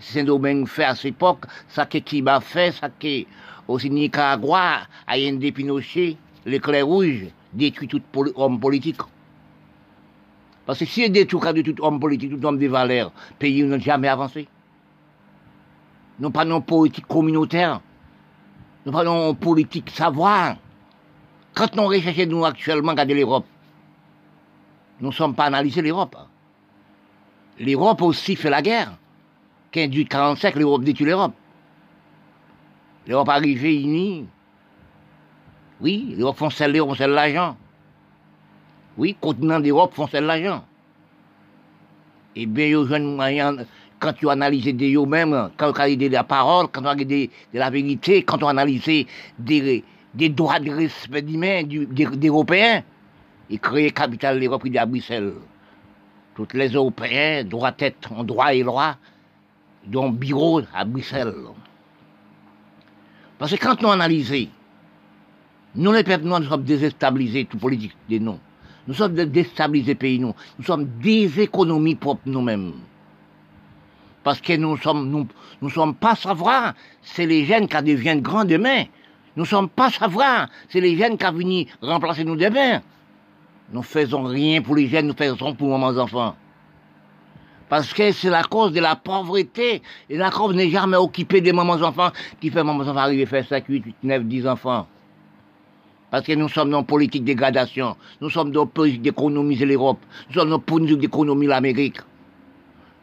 Saint-Domingue 0.00 0.66
fait 0.66 0.82
à 0.82 0.96
cette 0.96 1.12
époque, 1.12 1.44
ça 1.68 1.86
que 1.86 1.98
Cuba 1.98 2.40
fait, 2.40 2.72
ça 2.72 2.88
que 2.88 3.22
aussi 3.68 3.88
Nicaragua, 3.88 4.80
Allende 5.06 5.52
Pinochet, 5.52 6.16
l'éclair 6.44 6.84
rouge, 6.84 7.26
détruit 7.52 7.86
tout 7.86 8.02
homme 8.34 8.58
politique. 8.58 9.00
Parce 10.66 10.80
que 10.80 10.86
si 10.86 11.04
il 11.04 11.12
détruit 11.12 11.62
tout 11.62 11.84
homme 11.84 12.00
politique, 12.00 12.32
tout 12.32 12.44
homme 12.44 12.58
de 12.58 12.66
valeurs, 12.66 13.12
le 13.30 13.36
pays 13.36 13.62
n'a 13.62 13.78
jamais 13.78 14.08
avancé. 14.08 14.48
Nous 16.18 16.30
pas 16.30 16.44
non 16.44 16.62
politique 16.62 17.06
communautaire. 17.06 17.80
Nous 18.84 18.90
pas 18.90 19.04
non 19.04 19.36
politique 19.36 19.90
savoir. 19.90 20.56
Quand 21.54 21.76
nous 21.76 21.86
recherchons 21.86 22.26
nous 22.26 22.44
actuellement, 22.44 22.90
regardez 22.90 23.14
l'Europe. 23.14 23.46
Nous 25.00 25.08
ne 25.08 25.12
sommes 25.12 25.34
pas 25.34 25.44
analysés 25.44 25.82
l'Europe. 25.82 26.16
L'Europe 27.58 28.02
aussi 28.02 28.36
fait 28.36 28.50
la 28.50 28.62
guerre. 28.62 28.92
15 29.72 29.90
du 29.90 30.04
45, 30.06 30.56
l'Europe 30.56 30.84
détruit 30.84 31.06
l'Europe. 31.06 31.34
L'Europe 33.06 33.28
arrivée 33.28 33.80
unie. 33.82 34.26
Oui, 35.80 36.14
l'Europe 36.16 36.36
font 36.36 36.50
celle 36.50 36.72
l'Europe, 36.72 36.96
font 36.96 37.06
l'argent. 37.06 37.56
Oui, 38.96 39.16
continent 39.20 39.60
d'Europe 39.60 39.94
font 39.94 40.06
celle 40.08 40.24
l'argent. 40.24 40.64
Et 42.34 42.46
bien, 42.46 42.84
quand 43.98 44.12
tu 44.12 44.28
analyses 44.28 44.64
de 44.64 44.96
eux-mêmes, 44.96 45.50
quand 45.56 45.72
tu 45.72 45.80
analyses 45.80 45.98
de 45.98 46.08
la 46.08 46.24
parole, 46.24 46.68
quand 46.72 46.82
tu 46.82 46.88
analyses 46.88 47.28
de, 47.52 47.58
la 47.58 47.70
vérité, 47.70 48.22
quand 48.22 48.38
tu 48.38 48.44
analyses 48.44 49.06
des, 49.38 49.84
des 50.14 50.28
droits 50.28 50.60
de 50.60 50.70
respect 50.70 51.24
humain 51.28 51.62
des, 51.64 52.28
Européens, 52.28 52.82
ils 53.50 53.60
créent 53.60 53.90
capital 53.90 54.38
l'Europe 54.38 54.66
à 54.76 54.86
Bruxelles. 54.86 55.34
Tous 56.34 56.46
les 56.54 56.68
Européens 56.68 57.44
doivent 57.44 57.74
être 57.78 58.12
en 58.12 58.24
droit 58.24 58.54
et 58.54 58.62
loi, 58.62 58.96
dont 59.86 60.10
bureau 60.10 60.62
à 60.74 60.84
Bruxelles. 60.84 61.34
Parce 63.38 63.52
que 63.52 63.56
quand 63.56 63.80
nous 63.82 63.90
analysons, 63.90 64.48
nous 65.74 65.92
les 65.92 66.04
peuples 66.04 66.26
nous 66.26 66.42
sommes 66.44 66.64
déstabilisés, 66.64 67.44
tout 67.44 67.58
politique 67.58 67.96
des 68.08 68.20
noms. 68.20 68.40
Nous 68.86 68.94
sommes 68.94 69.14
déstabilisés 69.14 69.94
pays, 69.94 70.18
nous. 70.18 70.34
Nous 70.58 70.64
sommes 70.64 70.88
des 71.00 71.40
économies 71.40 71.94
propres 71.94 72.22
nous-mêmes. 72.26 72.72
Parce 74.24 74.40
que 74.40 74.54
nous 74.56 74.76
sommes, 74.78 75.08
nous, 75.08 75.26
nous 75.60 75.70
sommes 75.70 75.94
pas 75.94 76.14
savoir, 76.14 76.74
c'est 77.02 77.26
les 77.26 77.44
jeunes 77.44 77.68
qui 77.68 77.82
deviennent 77.82 78.20
grands 78.20 78.44
demain. 78.44 78.84
Nous 79.36 79.44
sommes 79.44 79.68
pas 79.68 79.90
savoir, 79.90 80.48
c'est 80.68 80.80
les 80.80 80.96
jeunes 80.96 81.16
qui 81.16 81.26
venir 81.26 81.66
remplacer 81.80 82.24
nous 82.24 82.36
demain. 82.36 82.80
Nous 83.70 83.82
faisons 83.82 84.24
rien 84.24 84.62
pour 84.62 84.76
les 84.76 84.88
jeunes, 84.88 85.08
nous 85.08 85.14
faisons 85.16 85.54
pour 85.54 85.78
nos 85.78 85.98
enfants. 85.98 86.34
Parce 87.68 87.92
que 87.92 88.12
c'est 88.12 88.30
la 88.30 88.42
cause 88.42 88.72
de 88.72 88.80
la 88.80 88.96
pauvreté. 88.96 89.82
Et 90.08 90.16
la 90.16 90.30
cause 90.30 90.54
n'est 90.54 90.70
jamais 90.70 90.96
occupée 90.96 91.40
des 91.40 91.52
mamans 91.52 91.74
enfants 91.74 92.10
qui 92.40 92.50
fait 92.50 92.64
mamans 92.64 92.84
enfants 92.88 92.96
arriver 92.96 93.24
à 93.24 93.26
faire 93.26 93.46
5, 93.46 93.64
8, 93.68 93.84
8, 93.84 93.96
9, 94.02 94.24
10 94.24 94.46
enfants. 94.46 94.86
Parce 96.10 96.24
que 96.24 96.32
nous 96.32 96.48
sommes 96.48 96.70
dans 96.70 96.82
politique 96.82 97.22
de 97.22 97.26
dégradation. 97.26 97.94
Nous 98.22 98.30
sommes 98.30 98.52
dans 98.52 98.66
politique 98.66 99.02
d'économiser 99.02 99.66
l'Europe. 99.66 99.98
Nous 100.28 100.34
sommes 100.34 100.48
dans 100.48 100.58
politique 100.58 101.00
d'économiser 101.00 101.48
l'Amérique. 101.48 101.98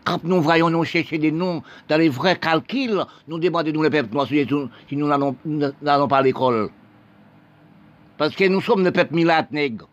Quand 0.04 0.24
nous 0.24 0.42
voyons 0.42 0.72
nous 0.72 0.84
chercher 0.84 1.20
des 1.20 1.32
noms 1.32 1.62
dans 1.88 1.98
les 1.98 2.10
vrais 2.10 2.38
calculs, 2.38 3.04
nous 3.28 3.38
demandons 3.38 3.72
nous 3.72 3.84
les 3.84 3.90
peuples 3.92 4.18
si 4.28 4.96
nous 4.96 5.08
n'allons 5.08 6.08
pas 6.08 6.18
à 6.18 6.22
l'école. 6.24 6.70
Parce 8.18 8.36
que 8.36 8.48
nous 8.48 8.62
sommes 8.62 8.84
le 8.84 8.92
peuple 8.92 9.14
milat 9.14 9.48
nègre. 9.52 9.88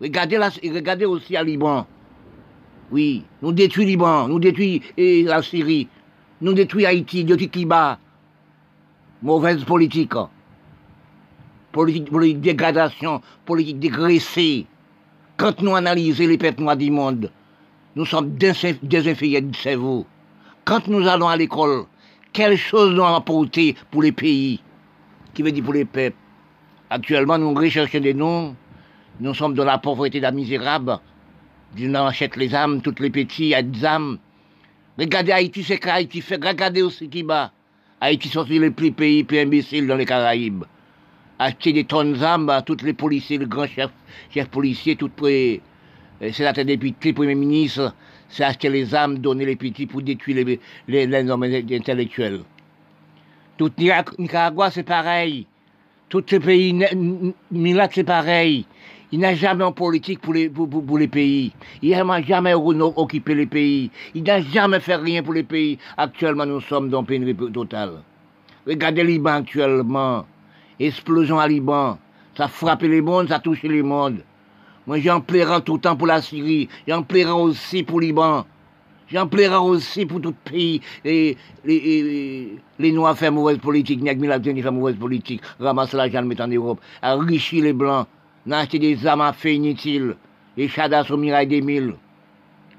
Regardez, 0.00 1.04
aussi 1.04 1.36
à 1.36 1.42
Liban. 1.42 1.86
Oui, 2.90 3.24
nous 3.42 3.52
détruisons 3.52 3.88
Liban, 3.88 4.28
nous 4.28 4.38
détruisons 4.38 4.84
la 4.96 5.42
Syrie, 5.42 5.88
nous 6.40 6.54
détruisons 6.54 6.88
Haïti, 6.88 7.24
détruisons 7.24 7.50
Cuba. 7.50 7.98
Mauvaise 9.22 9.64
politique 9.64 10.14
politique, 11.72 12.10
de 12.12 12.32
dégradation, 12.32 13.20
politique 13.44 13.78
dégraissée. 13.78 14.66
Quand 15.36 15.60
nous 15.62 15.76
analysons 15.76 16.26
les 16.26 16.38
peuples 16.38 16.62
noirs 16.62 16.76
du 16.76 16.90
monde, 16.90 17.30
nous 17.94 18.04
sommes 18.04 18.36
des 18.36 19.08
inférieurs 19.08 19.42
du 19.42 19.58
cerveau. 19.58 20.06
Quand 20.64 20.88
nous 20.88 21.06
allons 21.06 21.28
à 21.28 21.36
l'école, 21.36 21.84
quelle 22.32 22.56
chose 22.56 22.94
nous 22.94 23.04
apporté 23.04 23.76
pour 23.90 24.02
les 24.02 24.12
pays? 24.12 24.60
Qui 25.34 25.42
veut 25.42 25.52
dire 25.52 25.64
pour 25.64 25.74
les 25.74 25.84
peuples? 25.84 26.16
Actuellement, 26.90 27.38
nous 27.38 27.54
recherchons 27.54 28.00
des 28.00 28.14
noms. 28.14 28.56
Nous 29.20 29.34
sommes 29.34 29.54
dans 29.54 29.64
la 29.64 29.78
pauvreté 29.78 30.18
de 30.18 30.24
la 30.24 30.32
misérable. 30.32 30.98
Nous 31.76 31.96
achète 31.96 32.36
les 32.36 32.54
âmes, 32.54 32.80
toutes 32.80 33.00
les 33.00 33.10
petits, 33.10 33.54
à 33.54 33.62
des 33.62 33.84
âmes. 33.84 34.18
Regardez 34.98 35.32
Haïti, 35.32 35.62
c'est 35.62 35.78
qu'Haïti 35.78 36.20
fait. 36.20 36.42
Regardez 36.42 36.82
aussi 36.82 37.08
qui 37.08 37.22
bat. 37.22 37.52
Haïti 38.00 38.28
sont 38.28 38.44
les 38.44 38.70
plus 38.70 38.92
pays, 38.92 39.24
plus 39.24 39.38
imbéciles 39.40 39.86
dans 39.86 39.96
les 39.96 40.06
Caraïbes 40.06 40.64
acheter 41.38 41.72
des 41.72 41.84
tonnes 41.84 42.14
d'armes 42.14 42.50
à 42.50 42.62
tous 42.62 42.82
les 42.82 42.92
policiers, 42.92 43.38
le 43.38 43.46
grand 43.46 43.66
chef, 43.66 43.90
chef 44.32 44.48
policier, 44.48 44.96
tout 44.96 45.08
près, 45.08 45.60
euh, 46.22 46.32
sénateur 46.32 46.64
député, 46.64 47.12
premier 47.12 47.34
ministre, 47.34 47.94
c'est 48.28 48.44
acheter 48.44 48.68
les 48.68 48.94
armes, 48.94 49.18
donner 49.18 49.46
les 49.46 49.56
petits 49.56 49.86
pour 49.86 50.02
détruire 50.02 50.58
les, 50.88 51.30
hommes 51.30 51.44
intellectuels. 51.44 52.40
Tout 53.56 53.72
Nicaragua, 54.18 54.70
c'est 54.70 54.82
pareil. 54.82 55.46
Tous 56.08 56.24
les 56.30 56.40
pays, 56.40 56.84
Milat, 57.50 57.88
c'est 57.92 58.04
pareil. 58.04 58.66
Il 59.10 59.20
n'a 59.20 59.34
jamais 59.34 59.64
en 59.64 59.72
politique 59.72 60.20
pour 60.20 60.34
les, 60.34 60.50
les 60.98 61.08
pays. 61.08 61.52
Il 61.82 61.90
n'a 61.90 62.22
jamais 62.22 62.54
occupé 62.54 63.34
les 63.34 63.46
pays. 63.46 63.90
Il 64.14 64.22
n'a 64.22 64.42
jamais 64.42 64.80
fait 64.80 64.96
rien 64.96 65.22
pour 65.22 65.32
les 65.34 65.44
pays. 65.44 65.78
Actuellement, 65.96 66.44
nous 66.44 66.60
sommes 66.60 66.90
dans 66.90 67.04
pénurie 67.04 67.34
totale. 67.52 68.02
Regardez 68.66 69.02
Liban 69.02 69.36
actuellement 69.36 70.26
explosion 70.78 71.38
à 71.38 71.48
Liban. 71.48 71.98
Ça 72.36 72.44
a 72.44 72.48
frappé 72.48 72.88
les 72.88 73.00
mondes, 73.00 73.28
ça 73.28 73.36
a 73.36 73.40
touché 73.40 73.68
les 73.68 73.82
mondes. 73.82 74.22
Moi, 74.86 75.00
j'en 75.00 75.20
plairai 75.20 75.60
tout 75.62 75.74
le 75.74 75.80
temps 75.80 75.96
pour 75.96 76.06
la 76.06 76.22
Syrie. 76.22 76.68
J'en 76.86 77.02
plairai 77.02 77.32
aussi 77.32 77.82
pour 77.82 78.00
Liban. 78.00 78.46
J'en 79.10 79.26
plairai 79.26 79.56
aussi 79.56 80.06
pour 80.06 80.20
tout 80.20 80.34
le 80.44 80.50
pays. 80.50 80.80
Et, 81.04 81.36
les, 81.64 82.58
les, 82.78 82.92
Noirs 82.92 83.18
font 83.18 83.32
mauvaise 83.32 83.58
politique. 83.58 84.02
Niak 84.02 84.18
Milatini 84.18 84.62
fait 84.62 84.70
mauvaise 84.70 84.96
politique. 84.96 85.42
Ramasse 85.58 85.92
l'argent, 85.94 86.22
le 86.22 86.42
en 86.42 86.48
Europe. 86.48 86.80
Enrichir 87.02 87.64
les 87.64 87.72
Blancs. 87.72 88.06
N'acheter 88.48 88.78
des 88.78 89.06
armes 89.06 89.20
à 89.20 89.34
fait 89.34 89.56
inutiles. 89.56 90.16
Les 90.56 90.68
chats 90.68 90.88
d'assaut 90.88 91.18
des 91.18 91.60
Mille. 91.60 91.94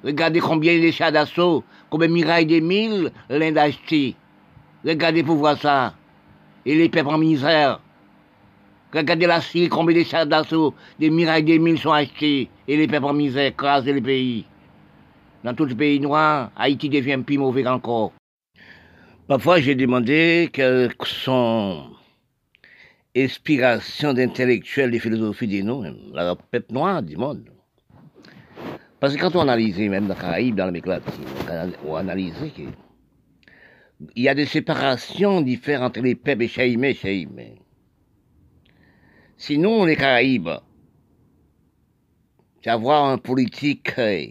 Regardez 0.03 0.39
combien 0.39 0.81
de 0.81 0.89
chats 0.89 1.11
d'assaut. 1.11 1.63
Combien 1.91 2.07
des 2.43 2.59
Mille 2.59 3.11
l'Inde 3.29 3.57
a 3.59 3.63
acheté. 3.63 4.15
Regardez 4.83 5.21
pour 5.21 5.35
voir 5.35 5.59
ça. 5.59 5.93
Et 6.65 6.73
les 6.73 6.89
peuples 6.89 7.09
en 7.09 7.19
misère. 7.19 7.81
Regardez 8.91 9.27
la 9.27 9.41
Syrie, 9.41 9.69
combien 9.69 9.95
de 9.95 10.03
chars 10.03 10.25
d'assaut, 10.25 10.73
des 10.99 11.11
des 11.11 11.59
mille 11.59 11.77
sont 11.77 11.91
achetés, 11.91 12.49
et 12.67 12.75
les 12.75 12.87
peuples 12.87 13.05
en 13.05 13.13
misère 13.13 13.45
écrasent 13.45 13.85
les 13.85 14.01
pays. 14.01 14.45
Dans 15.43 15.53
tout 15.53 15.65
le 15.65 15.75
pays 15.75 15.99
noir, 15.99 16.49
Haïti 16.57 16.89
devient 16.89 17.21
plus 17.23 17.37
mauvais 17.37 17.67
encore. 17.67 18.11
Parfois, 19.27 19.61
j'ai 19.61 19.75
demandé 19.75 20.49
quelles 20.51 20.91
sont 21.03 21.83
inspirations 23.15 24.13
d'intellectuels 24.13 24.91
de 24.91 24.99
philosophie 24.99 25.47
des 25.47 25.63
noms, 25.63 25.83
la 26.13 26.35
peuple 26.35 26.73
noire 26.73 27.01
du 27.01 27.17
monde. 27.17 27.49
Parce 28.99 29.15
que 29.15 29.21
quand 29.21 29.35
on 29.35 29.41
analyse, 29.41 29.77
même 29.77 30.07
dans 30.07 30.13
les 30.13 30.19
Caraïbes, 30.19 30.55
dans 30.55 30.65
l'Amérique 30.65 30.87
latine, 30.87 31.25
on 31.85 31.95
analyse 31.95 32.35
qu'il 32.53 32.71
y 34.15 34.27
a 34.27 34.35
des 34.35 34.45
séparations 34.45 35.41
différentes 35.41 35.97
entre 35.97 36.01
les 36.01 36.15
peuples 36.15 36.43
et 36.43 36.47
Chaïmé, 36.47 36.93
Chaïmé. 36.93 37.61
Sinon, 39.37 39.85
les 39.85 39.95
Caraïbes, 39.95 40.49
c'est 42.61 42.69
avoir 42.69 43.05
un 43.05 43.17
politique 43.17 43.97
euh, 43.97 44.25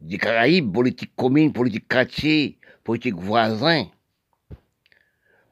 des 0.00 0.18
Caraïbes, 0.18 0.72
politique 0.72 1.14
commune, 1.14 1.52
politique 1.52 1.86
quartier, 1.86 2.58
politique 2.82 3.14
voisin. 3.14 3.86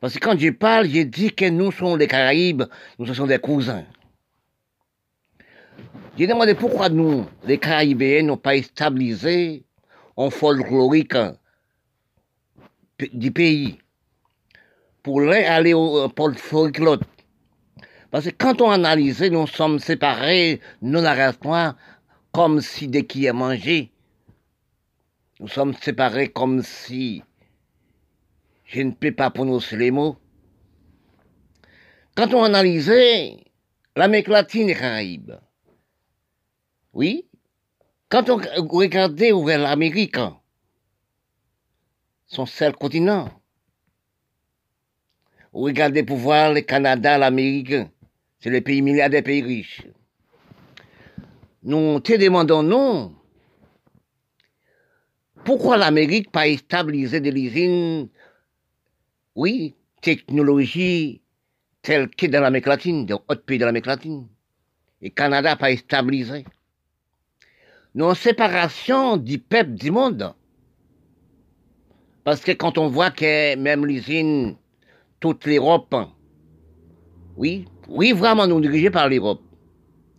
Parce 0.01 0.15
que 0.15 0.19
quand 0.19 0.39
je 0.39 0.51
parle, 0.51 0.89
j'ai 0.89 1.05
dit 1.05 1.33
que 1.33 1.49
nous 1.49 1.73
sommes 1.73 1.99
les 1.99 2.07
Caraïbes, 2.07 2.65
nous 2.99 3.13
sommes 3.13 3.29
des 3.29 3.39
cousins. 3.39 3.85
J'ai 6.19 6.27
demandé 6.27 6.55
pourquoi 6.55 6.89
nous, 6.89 7.27
les 7.45 7.59
Caraïbéens, 7.59 8.23
n'ont 8.23 8.37
pas 8.37 8.61
stabilisé 8.63 9.65
en 10.17 10.31
folklorique 10.31 11.17
du 13.13 13.31
pays. 13.31 13.79
Pour 15.03 15.21
l'un 15.21 15.43
aller 15.45 15.75
au 15.75 16.09
folklorique 16.09 16.79
l'autre. 16.79 17.07
Parce 18.11 18.27
que 18.27 18.35
quand 18.37 18.61
on 18.61 18.71
analyse, 18.71 19.23
nous 19.23 19.47
sommes 19.47 19.79
séparés, 19.79 20.61
nous 20.81 21.03
la 21.03 21.33
comme 22.33 22.61
si 22.61 22.89
dès 22.89 23.05
qui 23.05 23.27
est 23.27 23.33
mangé. 23.33 23.91
Nous 25.41 25.49
sommes 25.49 25.75
séparés 25.75 26.29
comme 26.29 26.63
si 26.63 27.23
je 28.67 28.83
ne 28.83 28.91
peux 28.91 29.13
pas 29.13 29.31
prononcer 29.31 29.77
les 29.77 29.91
mots. 29.91 30.17
Quand 32.17 32.33
on 32.35 32.43
analyse 32.45 32.93
l'Amérique 33.95 34.29
latine 34.29 34.71
et 34.71 34.75
Caraïbes, 34.75 35.33
oui, 36.93 37.29
quand 38.09 38.31
on 38.31 38.37
regardait 38.69 39.31
l'Amérique, 39.31 40.19
son 42.27 42.47
seul 42.47 42.75
continent, 42.75 43.31
on 45.53 45.63
regardait 45.63 46.03
pour 46.03 46.17
voir 46.17 46.53
le 46.53 46.61
Canada, 46.63 47.19
l'Amérique, 47.19 47.75
c'est 48.41 48.51
le 48.51 48.61
pays 48.61 48.83
milliardaire, 48.83 49.23
pays 49.23 49.43
riches. 49.43 49.83
Nous 51.63 52.01
te 52.01 52.17
demandons, 52.17 52.63
non, 52.63 53.15
pourquoi 55.45 55.77
l'Amérique 55.77 56.31
pas 56.31 56.49
stabilisé 56.57 57.21
des 57.21 57.31
usines, 57.31 58.09
oui, 59.37 59.75
technologie 60.01 61.21
telle 61.83 62.09
que 62.09 62.27
dans 62.27 62.41
l'Amérique 62.41 62.67
latine, 62.67 63.07
dans 63.07 63.23
d'autres 63.29 63.45
pays 63.45 63.59
de 63.59 63.65
l'Amérique 63.65 63.87
latine, 63.87 64.27
et 65.03 65.11
Canada 65.11 65.55
pas 65.57 65.77
stabilisé 65.77 66.45
Nous, 67.95 68.15
séparation 68.15 69.19
du 69.19 69.39
peuple 69.39 69.73
du 69.73 69.91
monde. 69.91 70.35
Parce 72.25 72.41
que 72.41 72.53
quand 72.53 72.79
on 72.79 72.89
voit 72.89 73.11
que 73.11 73.55
même 73.57 73.87
l'usine, 73.87 74.57
toute 75.21 75.45
l'Europe, 75.45 75.95
oui, 77.37 77.67
oui, 77.89 78.13
vraiment, 78.13 78.47
nous 78.47 78.61
dirigés 78.61 78.91
par 78.91 79.09
l'Europe, 79.09 79.43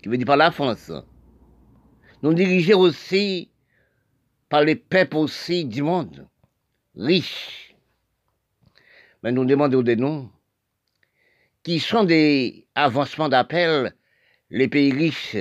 qui 0.02 0.10
veut 0.10 0.18
dire 0.18 0.28
par 0.28 0.38
la 0.38 0.52
France. 0.52 0.92
Nous 2.22 2.34
dirigés 2.34 2.76
aussi 2.76 3.50
par 4.48 4.62
les 4.62 4.76
peuples 4.76 5.18
aussi 5.18 5.66
du 5.66 5.82
monde, 5.82 6.28
riches. 6.96 7.67
Mais 9.28 9.34
nous 9.34 9.44
demandons 9.44 9.82
des 9.82 9.98
noms 9.98 10.30
qui 11.62 11.82
sont 11.82 12.06
des 12.06 12.66
avancements 12.76 13.28
d'appel 13.28 13.94
les 14.50 14.70
pays 14.70 14.94
riches 14.94 15.36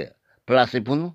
placés 0.45 0.81
pour 0.81 0.97
nous? 0.97 1.13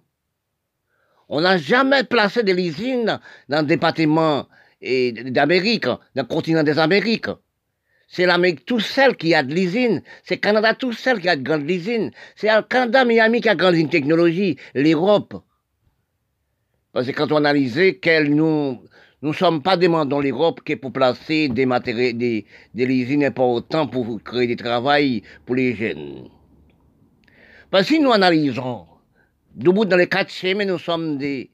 On 1.27 1.41
n'a 1.41 1.57
jamais 1.57 2.05
placé 2.05 2.43
des 2.43 2.53
usines 2.53 3.19
dans 3.49 3.59
le 3.59 3.67
département 3.67 4.47
d'Amérique, 4.81 5.83
dans 5.83 5.99
le 6.15 6.23
continent 6.23 6.63
des 6.63 6.79
Amériques. 6.79 7.27
C'est 8.07 8.25
l'Amérique 8.25 8.65
tout 8.65 8.79
seul 8.79 9.17
qui 9.17 9.35
a 9.35 9.43
de 9.43 9.53
l'usine. 9.53 10.01
C'est 10.23 10.35
le 10.35 10.39
Canada 10.39 10.73
tout 10.73 10.93
seul 10.93 11.19
qui 11.19 11.27
a 11.27 11.35
de 11.35 11.43
grandes 11.43 11.69
usines. 11.69 12.11
C'est 12.37 12.55
le 12.55 12.61
Canada, 12.61 13.03
Miami 13.03 13.41
qui 13.41 13.49
a 13.49 13.55
de 13.55 13.59
grande 13.59 13.89
technologie. 13.89 14.55
L'Europe. 14.75 15.43
Parce 16.93 17.05
que 17.05 17.11
quand 17.11 17.33
on 17.33 17.37
analyse 17.37 17.99
qu'elle 18.01 18.33
nous, 18.33 18.81
nous 19.21 19.33
sommes 19.33 19.61
pas 19.61 19.77
demandant 19.77 20.19
l'Europe 20.19 20.61
que 20.63 20.73
pour 20.73 20.91
placer 20.91 21.47
des 21.49 21.65
matériaux, 21.65 22.13
des, 22.13 22.45
des 22.73 22.85
usines 22.85 23.23
importantes 23.23 23.91
pour 23.91 24.21
créer 24.23 24.47
du 24.47 24.55
travail 24.55 25.21
pour 25.45 25.55
les 25.55 25.75
jeunes. 25.75 26.29
Parce 27.69 27.87
que 27.87 27.95
si 27.95 27.99
nous 27.99 28.11
analysons, 28.11 28.85
debout 29.55 29.85
dans 29.85 29.97
les 29.97 30.07
quatre 30.07 30.31
chemins, 30.31 30.65
nous 30.65 30.79
sommes 30.79 31.17
des 31.17 31.51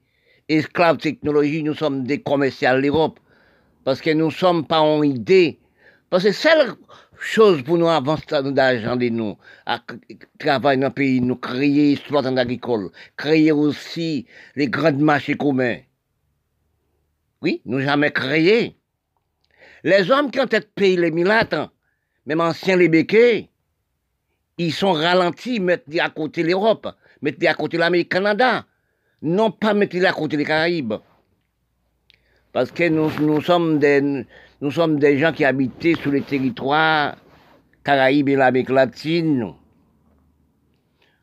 esclaves 0.50 0.98
technologie, 0.98 1.64
nous 1.64 1.76
sommes 1.76 2.04
des 2.04 2.22
commerciaux 2.22 2.74
de 2.74 2.82
l'Europe. 2.82 3.20
Parce 3.84 4.02
que 4.02 4.12
nous 4.12 4.32
sommes 4.32 4.66
pas 4.66 4.82
en 4.82 5.04
idée 5.04 5.60
parce 6.10 6.24
que 6.24 6.32
seule 6.32 6.74
chose 7.20 7.64
pour 7.64 7.78
nous 7.78 7.90
avancer 7.90 8.24
d'argent 8.30 8.96
de 8.96 9.10
nous, 9.10 9.36
à 9.66 9.82
travailler 10.40 10.80
dans 10.80 10.88
le 10.88 10.94
pays, 10.94 11.20
nous 11.20 11.36
créer 11.36 11.94
exploitants 11.94 12.38
agricoles, 12.38 12.92
créer 13.18 13.52
aussi 13.52 14.26
les 14.56 14.70
grands 14.70 14.94
marchés 14.94 15.36
communs. 15.36 15.80
Oui, 17.42 17.62
nous 17.66 17.80
jamais 17.80 18.12
créé. 18.12 18.76
Les 19.84 20.10
hommes 20.12 20.32
qui 20.32 20.40
ont 20.40 20.46
été 20.46 20.62
payé 20.62 20.98
les 20.98 21.12
milates, 21.12 21.56
même 22.26 22.42
anciens 22.42 22.76
les 22.76 22.90
béquets, 22.90 23.50
ils 24.58 24.74
sont 24.74 24.94
ralentis, 24.94 25.60
mettent 25.60 25.86
à 26.00 26.10
côté 26.10 26.42
l'Europe, 26.42 26.88
mettent 27.22 27.44
à 27.46 27.54
côté 27.54 27.78
l'Amérique, 27.78 28.10
Canada, 28.10 28.66
non 29.22 29.52
pas 29.52 29.74
mettre 29.74 30.04
à 30.06 30.12
côté 30.12 30.36
les 30.36 30.46
Caraïbes. 30.46 30.96
Parce 32.54 32.72
que 32.72 32.90
nous, 32.90 33.42
sommes 33.42 33.78
des, 33.78 35.20
gens 35.20 35.32
qui 35.32 35.46
habitaient 35.46 35.94
sur 35.94 36.12
les 36.12 36.22
territoires 36.22 37.16
Caraïbes 37.84 38.30
et 38.30 38.36
l'Amérique 38.36 38.70
latine. 38.70 39.54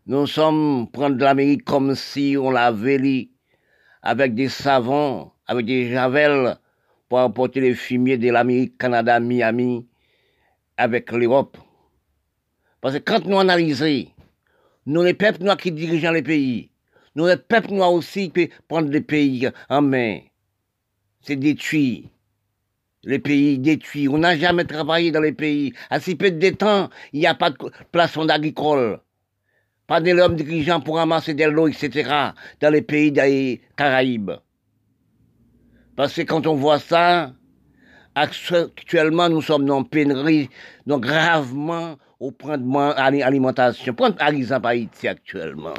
Nous 0.06 0.26
sommes 0.26 0.88
prendre 0.92 1.18
l'Amérique 1.18 1.64
comme 1.64 1.96
si 1.96 2.36
on 2.38 2.50
l'avait 2.50 3.30
avec 4.02 4.34
des 4.34 4.48
savons, 4.48 5.32
avec 5.46 5.66
des 5.66 5.90
javelles 5.90 6.56
pour 7.08 7.20
apporter 7.20 7.60
les 7.60 7.74
fumiers 7.74 8.18
de 8.18 8.30
l'Amérique, 8.30 8.78
Canada, 8.78 9.20
Miami, 9.20 9.86
avec 10.76 11.12
l'Europe. 11.12 11.56
Parce 12.80 12.94
que 12.94 13.00
quand 13.00 13.24
nous 13.24 13.38
analysons, 13.38 14.06
nous 14.86 15.02
les 15.02 15.14
peuples 15.14 15.42
noirs 15.42 15.56
qui 15.56 15.72
dirigeons 15.72 16.12
les 16.12 16.22
pays, 16.22 16.70
nous 17.14 17.26
les 17.26 17.36
peuples 17.36 17.72
noirs 17.72 17.92
aussi 17.92 18.30
qui 18.30 18.50
prendre 18.68 18.90
les 18.90 19.00
pays 19.00 19.48
en 19.68 19.82
main, 19.82 20.18
c'est 21.20 21.36
détruit 21.36 22.10
les 23.06 23.18
pays 23.18 23.58
détruits. 23.58 24.08
On 24.08 24.18
n'a 24.18 24.36
jamais 24.36 24.64
travaillé 24.64 25.10
dans 25.10 25.20
les 25.20 25.32
pays. 25.32 25.72
À 25.90 26.00
si 26.00 26.14
peu 26.16 26.30
de 26.30 26.50
temps, 26.50 26.90
il 27.12 27.20
n'y 27.20 27.26
a 27.26 27.34
pas 27.34 27.50
de 27.50 27.56
plafond 27.92 28.28
agricole. 28.28 29.00
Pas 29.86 30.00
de 30.00 30.10
l'homme 30.12 30.36
dirigeant 30.36 30.80
pour 30.80 30.96
ramasser 30.96 31.34
de 31.34 31.44
l'eau, 31.44 31.68
etc. 31.68 32.32
dans 32.60 32.70
les 32.70 32.82
pays 32.82 33.12
des 33.12 33.60
Caraïbes. 33.76 34.32
Parce 35.96 36.14
que 36.14 36.22
quand 36.22 36.46
on 36.46 36.54
voit 36.54 36.78
ça, 36.78 37.32
actuellement, 38.14 39.28
nous 39.28 39.42
sommes 39.42 39.66
dans 39.66 39.84
pénurie, 39.84 40.50
donc 40.86 41.02
gravement 41.02 41.96
au 42.20 42.30
point 42.30 42.58
de 42.58 43.22
alimentation. 43.22 43.94
Prenez 43.94 44.14
par 44.14 44.28
exemple 44.28 44.68
actuellement. 45.08 45.74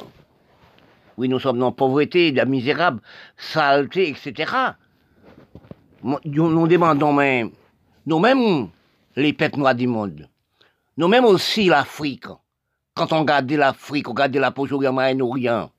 Oui, 1.18 1.28
nous 1.28 1.38
sommes 1.38 1.58
dans 1.58 1.66
la 1.66 1.72
pauvreté, 1.72 2.30
la 2.32 2.44
misérable, 2.44 3.00
saleté, 3.36 4.10
etc 4.10 4.74
nous 6.02 6.68
demandons 6.68 7.12
même, 7.12 7.50
nous-mêmes, 8.06 8.68
les 9.16 9.32
peuples 9.32 9.58
noirs 9.58 9.74
du 9.74 9.86
monde, 9.86 10.28
nous-mêmes 10.96 11.24
aussi 11.24 11.66
l'Afrique, 11.66 12.26
quand 12.94 13.12
on 13.12 13.20
regarde 13.20 13.50
l'Afrique, 13.50 14.08
on 14.08 14.12
regarde 14.12 14.36
la 14.36 14.50
Proche-Orient, 14.50 14.92
Moyen-Orient, 14.92 15.70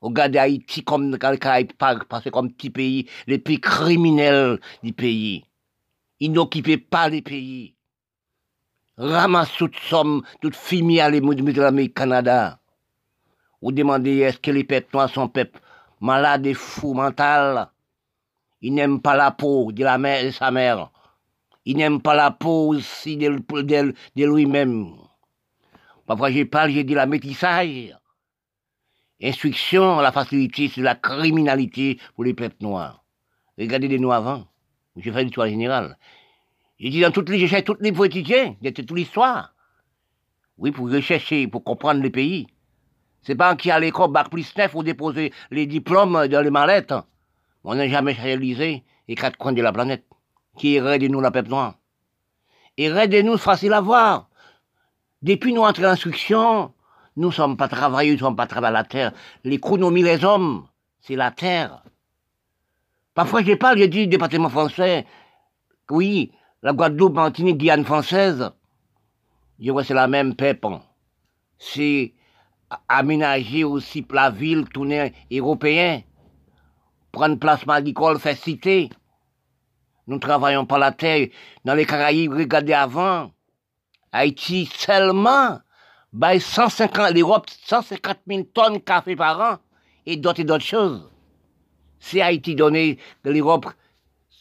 on 0.00 0.08
regarde 0.08 0.36
Haïti 0.36 0.82
comme 0.82 1.16
parce 1.18 2.24
que 2.24 2.30
comme 2.30 2.52
petit 2.52 2.70
pays, 2.70 3.06
les 3.26 3.38
pays 3.38 3.60
criminels 3.60 4.60
du 4.82 4.92
pays. 4.92 5.44
Ils 6.20 6.32
n'occupaient 6.32 6.78
pas 6.78 7.08
les 7.08 7.22
pays. 7.22 7.74
Ramassent 8.96 9.56
toute 9.56 9.76
somme, 9.76 10.22
toute 10.40 10.56
fumier 10.56 11.00
à 11.00 11.10
de 11.10 11.60
l'Amérique 11.60 11.94
Canada. 11.94 12.58
Vous 13.62 13.72
demandez 13.72 14.18
est-ce 14.18 14.38
que 14.38 14.50
les 14.50 14.64
peuples 14.64 15.08
sont 15.12 15.28
peuples 15.28 15.60
malades 16.00 16.46
et 16.46 16.54
fous 16.54 16.94
mentaux 16.94 17.70
il 18.62 18.74
n'aime 18.74 19.00
pas 19.00 19.16
la 19.16 19.30
peau 19.30 19.72
de 19.72 19.82
la 19.84 19.96
mère 19.96 20.24
et 20.24 20.32
sa 20.32 20.50
mère. 20.50 20.90
Il 21.64 21.76
n'aime 21.76 22.00
pas 22.00 22.14
la 22.14 22.30
peau 22.30 22.74
aussi 22.74 23.16
de, 23.16 23.28
de, 23.62 23.94
lui-même. 24.24 24.92
Parfois, 26.06 26.30
j'ai 26.30 26.44
parlé, 26.44 26.74
j'ai 26.74 26.84
dit 26.84 26.94
la 26.94 27.06
métissage. 27.06 27.96
Instruction, 29.22 30.00
la 30.00 30.12
facilité, 30.12 30.70
c'est 30.72 30.80
la 30.80 30.94
criminalité 30.94 31.98
pour 32.14 32.24
les 32.24 32.34
peuples 32.34 32.56
noirs. 32.60 33.04
Regardez 33.58 33.88
les 33.88 33.98
noirs 33.98 34.18
avant. 34.18 34.46
J'ai 34.96 35.12
fait 35.12 35.24
l'histoire 35.24 35.48
générale. 35.48 35.98
J'ai 36.78 36.90
dit 36.90 37.00
dans 37.00 37.10
toutes 37.10 37.28
les, 37.28 37.46
j'ai 37.46 37.62
toutes 37.62 37.80
les 37.80 37.92
quotidiens, 37.92 38.56
c'était 38.62 38.82
toute 38.82 38.96
l'histoire. 38.96 39.54
Oui, 40.58 40.70
pour 40.70 40.90
rechercher, 40.90 41.46
pour 41.46 41.64
comprendre 41.64 42.02
les 42.02 42.10
pays. 42.10 42.46
C'est 43.22 43.34
pas 43.34 43.54
qui 43.56 43.70
a 43.70 43.78
l'école 43.78 44.12
bac 44.12 44.30
plus 44.30 44.56
neuf 44.56 44.72
pour 44.72 44.82
déposer 44.82 45.32
les 45.50 45.66
diplômes 45.66 46.26
dans 46.28 46.42
les 46.42 46.50
mallettes. 46.50 46.94
On 47.64 47.74
n'a 47.74 47.88
jamais 47.88 48.12
réalisé 48.12 48.82
les 49.08 49.14
quatre 49.14 49.36
coins 49.36 49.52
de 49.52 49.62
la 49.62 49.72
planète. 49.72 50.06
Qui 50.56 50.78
de 50.78 51.08
nous 51.08 51.20
la 51.20 51.30
peuple 51.30 51.50
noire? 51.50 51.74
Et 52.76 52.88
de 52.88 53.22
nous, 53.22 53.36
facile 53.36 53.74
à 53.74 53.80
voir. 53.80 54.28
Depuis 55.22 55.52
notre 55.52 55.84
instruction, 55.84 56.72
nous 57.16 57.32
sommes 57.32 57.56
pas 57.56 57.68
travailleurs, 57.68 58.14
nous 58.14 58.20
sommes 58.20 58.36
pas 58.36 58.46
travaillés 58.46 58.76
à 58.76 58.80
la 58.80 58.84
terre. 58.84 59.12
L'économie, 59.44 60.02
les 60.02 60.24
hommes, 60.24 60.66
c'est 61.00 61.16
la 61.16 61.30
terre. 61.30 61.82
Parfois, 63.14 63.42
je 63.42 63.54
parle, 63.54 63.78
je 63.78 63.84
dis 63.84 64.08
département 64.08 64.48
français. 64.48 65.06
Oui, 65.90 66.32
la 66.62 66.72
Guadeloupe, 66.72 67.14
Martinique, 67.14 67.58
Guyane 67.58 67.84
française. 67.84 68.50
Je 69.58 69.70
vois, 69.70 69.84
c'est 69.84 69.94
la 69.94 70.08
même 70.08 70.36
peuple. 70.36 70.78
C'est 71.58 72.14
aménager 72.88 73.64
aussi 73.64 74.06
la 74.10 74.30
ville, 74.30 74.68
tourner 74.68 75.12
européen. 75.32 76.02
Prendre 77.12 77.38
place 77.38 77.60
agricole, 77.66 78.18
faire 78.18 78.36
cité. 78.36 78.88
Nous 80.06 80.18
travaillons 80.18 80.64
pas 80.64 80.78
la 80.78 80.92
terre. 80.92 81.28
Dans 81.64 81.74
les 81.74 81.86
Caraïbes, 81.86 82.32
regardez 82.32 82.72
avant. 82.72 83.32
Haïti 84.12 84.66
seulement, 84.72 85.60
bah 86.12 86.38
150, 86.38 87.14
l'Europe, 87.14 87.46
150 87.64 88.18
000 88.26 88.42
tonnes 88.52 88.74
de 88.74 88.78
café 88.78 89.14
par 89.14 89.40
an 89.40 89.58
et 90.06 90.16
d'autres 90.16 90.40
et 90.40 90.44
d'autres 90.44 90.64
choses. 90.64 91.08
C'est 92.00 92.20
Haïti 92.20 92.54
donné 92.54 92.98
de 93.24 93.30
l'Europe 93.30 93.66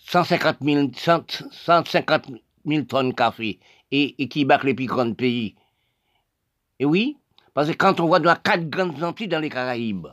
150 0.07 0.57
000, 0.61 0.89
150 0.95 2.31
000 2.65 2.83
tonnes 2.85 3.09
de 3.09 3.13
café 3.13 3.59
et, 3.91 4.27
qui 4.27 4.45
bat 4.45 4.59
les 4.63 4.73
plus 4.73 4.85
grands 4.85 5.13
pays. 5.13 5.55
Et 6.79 6.85
oui, 6.85 7.17
parce 7.53 7.69
que 7.69 7.75
quand 7.75 7.99
on 7.99 8.07
voit 8.07 8.19
dans 8.19 8.35
quatre 8.35 8.69
grandes 8.69 9.03
Antilles 9.03 9.27
dans 9.27 9.39
les 9.39 9.49
Caraïbes, 9.49 10.07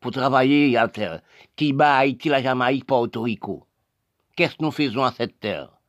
pour 0.00 0.12
travailler 0.12 0.76
à 0.76 0.88
terre, 0.88 1.20
qui 1.54 1.72
bat 1.72 1.98
Haïti, 1.98 2.28
la 2.28 2.42
Jamaïque, 2.42 2.86
Porto 2.86 3.22
Rico, 3.22 3.66
qu'est-ce 4.34 4.56
que 4.56 4.62
nous 4.62 4.70
faisons 4.70 5.04
à 5.04 5.12
cette 5.12 5.38
terre? 5.38 5.79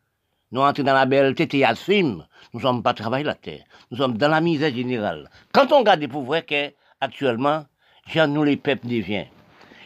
Nous 0.52 0.62
entrons 0.62 0.84
dans 0.84 0.94
la 0.94 1.06
belle 1.06 1.34
tête 1.34 1.54
et 1.54 1.66
film, 1.76 2.26
nous 2.54 2.60
ne 2.60 2.66
sommes 2.66 2.84
pas 2.84 2.94
travailler 2.94 3.24
la 3.24 3.36
terre, 3.36 3.64
nous 3.90 3.98
sommes 3.98 4.18
dans 4.18 4.28
la 4.28 4.42
misère 4.42 4.74
générale. 4.74 5.30
Quand 5.54 5.72
on 5.72 5.80
regarde 5.80 6.06
pour 6.08 6.24
voir 6.24 6.42
qu'actuellement, 6.46 7.66
j'ai 8.08 8.28
nous 8.28 8.44
les 8.44 8.58
peuples 8.58 8.88
deviennent. 8.88 9.28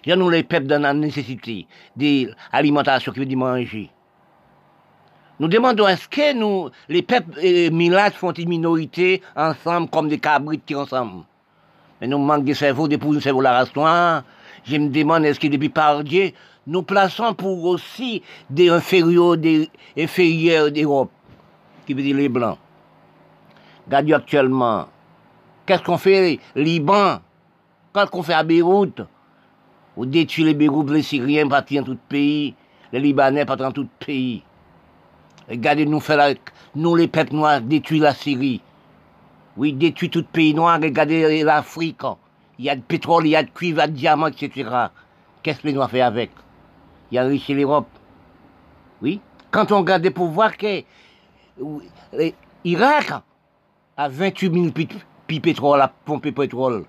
J'ai 0.04 0.15
nous 0.15 0.30
les 0.30 0.43
peuples 0.43 0.65
dans 0.65 0.82
la 0.82 0.93
nécessité 0.93 1.67
d'alimentation 1.95 3.12
qui 3.12 3.19
veut 3.19 3.25
dire 3.25 3.38
manger. 3.38 3.91
Nous 5.39 5.49
demandons 5.49 5.88
est-ce 5.88 6.08
que 6.08 6.34
nous, 6.34 6.69
les 6.89 7.01
peuples 7.01 7.38
euh, 7.43 8.10
font 8.12 8.32
une 8.32 8.49
minorité 8.49 9.21
ensemble 9.36 9.89
comme 9.89 10.08
des 10.08 10.17
cabrites 10.17 10.63
qui 10.65 10.73
ensemble. 10.73 11.25
Mais 11.99 12.08
nous 12.08 12.17
manquons 12.17 12.43
de 12.43 12.54
cerveau, 12.54 12.88
de 12.88 12.95
pour 12.95 13.13
cerveau 13.21 13.41
la 13.41 13.51
race. 13.51 13.71
Je 14.63 14.78
me 14.78 14.89
demande 14.89 15.25
est-ce 15.25 15.39
que 15.39 15.47
depuis 15.47 15.69
par 15.69 16.04
Dieu, 16.04 16.32
nous 16.67 16.82
plaçons 16.82 17.34
pour 17.34 17.63
aussi 17.65 18.23
des 18.49 18.69
inférieurs, 18.69 19.38
inférieurs 19.97 20.71
d'Europe, 20.71 21.12
qui 21.86 21.93
veut 21.93 22.01
dire 22.01 22.17
les 22.17 22.30
Blancs. 22.30 22.58
Regardez 23.86 24.13
actuellement, 24.13 24.88
qu'est-ce 25.65 25.84
qu'on 25.84 25.97
fait? 25.97 26.39
Liban, 26.56 27.19
qu'est-ce 27.93 28.10
qu'on 28.10 28.23
fait 28.23 28.34
à 28.34 28.43
Beyrouth 28.43 29.01
On 29.95 30.06
détruit 30.06 30.43
les 30.43 30.56
Beyrouth, 30.56 30.89
les 30.89 31.04
Syriens 31.04 31.47
partent 31.47 31.71
dans 31.71 31.84
tout 31.84 31.91
le 31.91 31.97
pays, 32.10 32.56
les 32.91 32.99
Libanais 32.99 33.45
partent 33.45 33.60
dans 33.60 33.71
tout 33.71 33.84
le 33.84 34.06
pays. 34.06 34.43
Regardez, 35.47 35.86
nous 35.86 35.99
faire 35.99 36.34
nous 36.75 36.95
les 36.95 37.08
peuples 37.08 37.36
noirs 37.36 37.62
détruire 37.62 38.04
la 38.04 38.13
Syrie. 38.15 38.62
Oui, 39.56 39.71
détruire 39.71 40.12
tout 40.12 40.19
le 40.19 40.25
pays 40.25 40.56
noir, 40.56 40.80
regardez 40.82 41.43
l'Afrique. 41.43 42.01
Il 42.58 42.65
y 42.65 42.69
a 42.69 42.75
de 42.75 42.82
pétrole, 42.82 43.28
il 43.28 43.32
y 43.32 43.36
a 43.36 43.43
de 43.43 43.49
cuivre, 43.49 43.78
il 43.78 43.82
y 43.82 43.84
a 43.84 43.88
de 43.88 43.93
diamants, 43.93 44.28
etc. 44.28 44.69
Qu'est-ce 45.43 45.60
que 45.60 45.67
les 45.67 45.73
noirs 45.73 45.91
font 45.91 46.01
avec? 46.01 46.32
Il 47.11 47.15
y 47.15 47.17
a 47.17 47.23
riche 47.23 47.49
l'Europe. 47.49 47.87
Oui. 49.01 49.19
Quand 49.51 49.71
on 49.71 49.79
regarde 49.79 50.09
pour 50.09 50.27
voir 50.27 50.57
que 50.57 50.83
l'Irak 52.63 53.13
a 53.97 54.09
28 54.09 54.53
000 54.53 54.87
pi 55.27 55.39
pétrole, 55.39 55.81
à 55.81 55.87
pomper 55.87 56.31
pétrole. 56.31 56.85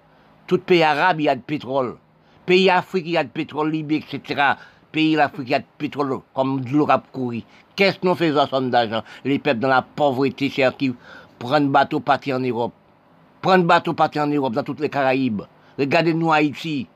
Tout 0.47 0.59
pays 0.59 0.83
arabe, 0.83 1.21
il 1.21 1.25
y 1.25 1.29
a 1.29 1.37
de 1.37 1.41
pétrole. 1.41 1.97
Pays 2.45 2.71
Afrique, 2.71 3.07
il 3.07 3.13
y 3.13 3.17
a 3.17 3.25
de 3.25 3.29
pétrole, 3.29 3.71
Libye, 3.71 3.97
etc 3.97 4.55
pays 4.97 5.15
l'Afrique, 5.15 5.49
il 5.49 5.51
y 5.51 5.55
a 5.55 5.59
de 5.59 5.65
pétrole 5.77 6.21
comme 6.33 6.63
de 6.63 6.71
l'Europe 6.71 7.05
courir. 7.13 7.43
Qu'est-ce 7.77 7.99
que 7.99 8.07
nous 8.07 8.15
faisons 8.15 8.47
somme 8.47 8.71
d'argent? 8.71 9.03
Les 9.27 9.39
peuples 9.39 9.61
dans 9.61 9.69
la 9.69 9.83
pauvreté, 9.83 10.51
c'est 10.55 10.75
qui 10.79 10.95
prennent 11.39 11.69
bateau 11.69 12.01
partir 12.01 12.37
en 12.37 12.41
Europe. 12.41 12.73
Prennent 13.43 13.67
bateau 13.67 13.93
partir 13.93 14.23
en 14.23 14.27
Europe, 14.29 14.55
dans 14.55 14.63
toutes 14.63 14.81
les 14.81 14.89
Caraïbes. 14.89 15.43
Regardez-nous 15.79 16.33
Haïti. 16.33 16.87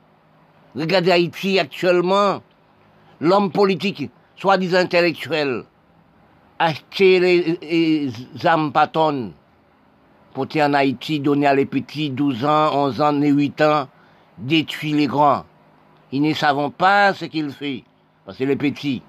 Regardez 0.75 1.11
Haïti 1.11 1.59
actuellement. 1.59 2.41
L'homme 3.23 3.51
politique, 3.51 4.09
soi-disant 4.35 4.79
intellectuel, 4.79 5.63
acheter 6.57 7.19
les, 7.19 8.11
âmes 8.47 8.71
patonnes 8.71 9.33
pour 10.33 10.47
en 10.55 10.73
Haïti, 10.73 11.19
donner 11.19 11.45
à 11.45 11.53
les 11.53 11.67
petits 11.67 12.09
12 12.09 12.43
ans, 12.45 12.87
11 12.87 12.99
ans, 13.01 13.13
8 13.13 13.61
ans, 13.61 13.87
détruire 14.39 14.95
les 14.95 15.05
grands. 15.05 15.45
Ils 16.11 16.23
ne 16.23 16.33
savent 16.33 16.71
pas 16.71 17.13
ce 17.13 17.25
qu'ils 17.25 17.51
font 17.51 17.81
parce 18.25 18.39
que 18.39 18.43
les 18.43 18.55
petits. 18.55 19.03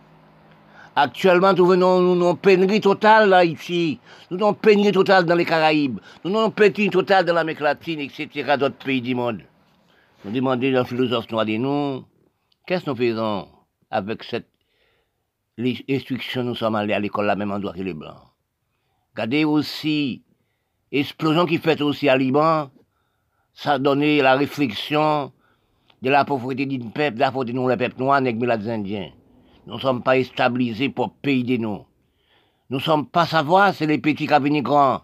Actuellement, 0.94 1.54
nous 1.54 1.64
venons, 1.64 2.00
nous 2.02 2.22
avons 2.22 2.36
pénurie 2.36 2.82
totale 2.82 3.30
là, 3.30 3.46
ici. 3.46 3.98
Nous 4.30 4.36
avons 4.36 4.52
pénurie 4.52 4.92
totale 4.92 5.24
dans 5.24 5.36
les 5.36 5.46
Caraïbes. 5.46 6.00
Nous 6.22 6.38
avons 6.38 6.50
pénurie 6.50 6.90
totale 6.90 7.24
dans 7.24 7.32
l'Amérique 7.32 7.60
latine, 7.60 8.00
etc., 8.00 8.56
d'autres 8.58 8.76
pays 8.76 9.00
du 9.00 9.14
monde. 9.14 9.40
Nous 10.22 10.32
demandons 10.32 10.82
aux 10.82 10.84
philosophes 10.84 11.30
noirs 11.30 11.46
de 11.46 11.56
nous, 11.56 12.04
qu'est-ce 12.66 12.84
que 12.84 12.90
nous 12.90 12.96
faisons? 12.96 13.48
Avec 13.92 14.24
cette 14.24 14.48
instruction 15.88 16.42
nous 16.42 16.54
sommes 16.54 16.74
allés 16.74 16.94
à 16.94 16.98
l'école 16.98 17.26
la 17.26 17.36
même 17.36 17.52
endroit 17.52 17.74
que 17.74 17.82
les 17.82 17.94
Blancs. 17.94 18.16
Regardez 19.14 19.44
aussi, 19.44 20.22
explosion 20.90 21.46
qui 21.46 21.58
fait 21.58 21.80
aussi 21.82 22.08
à 22.08 22.16
Liban, 22.16 22.70
ça 23.52 23.74
a 23.74 23.78
donné 23.78 24.22
la 24.22 24.34
réflexion 24.34 25.32
de 26.00 26.10
la 26.10 26.24
pauvreté 26.24 26.64
d'une 26.66 26.90
peuple, 26.90 27.18
la 27.18 27.30
pauvreté 27.30 27.52
de 27.52 27.58
nous, 27.58 27.68
les 27.68 27.76
peuples 27.76 28.00
noirs, 28.00 28.22
les 28.22 28.70
Indiens. 28.70 29.10
Nous 29.66 29.74
ne 29.74 29.80
sommes 29.80 30.02
pas 30.02 30.22
stabilisés 30.24 30.88
pour 30.88 31.14
pays 31.14 31.44
de 31.44 31.58
nous. 31.58 31.84
Nous 32.70 32.78
ne 32.78 32.82
sommes 32.82 33.06
pas 33.06 33.26
savoir 33.26 33.74
c'est 33.74 33.86
les 33.86 33.98
petits 33.98 34.26
qui 34.26 34.34
venir 34.34 34.62
grands. 34.62 35.02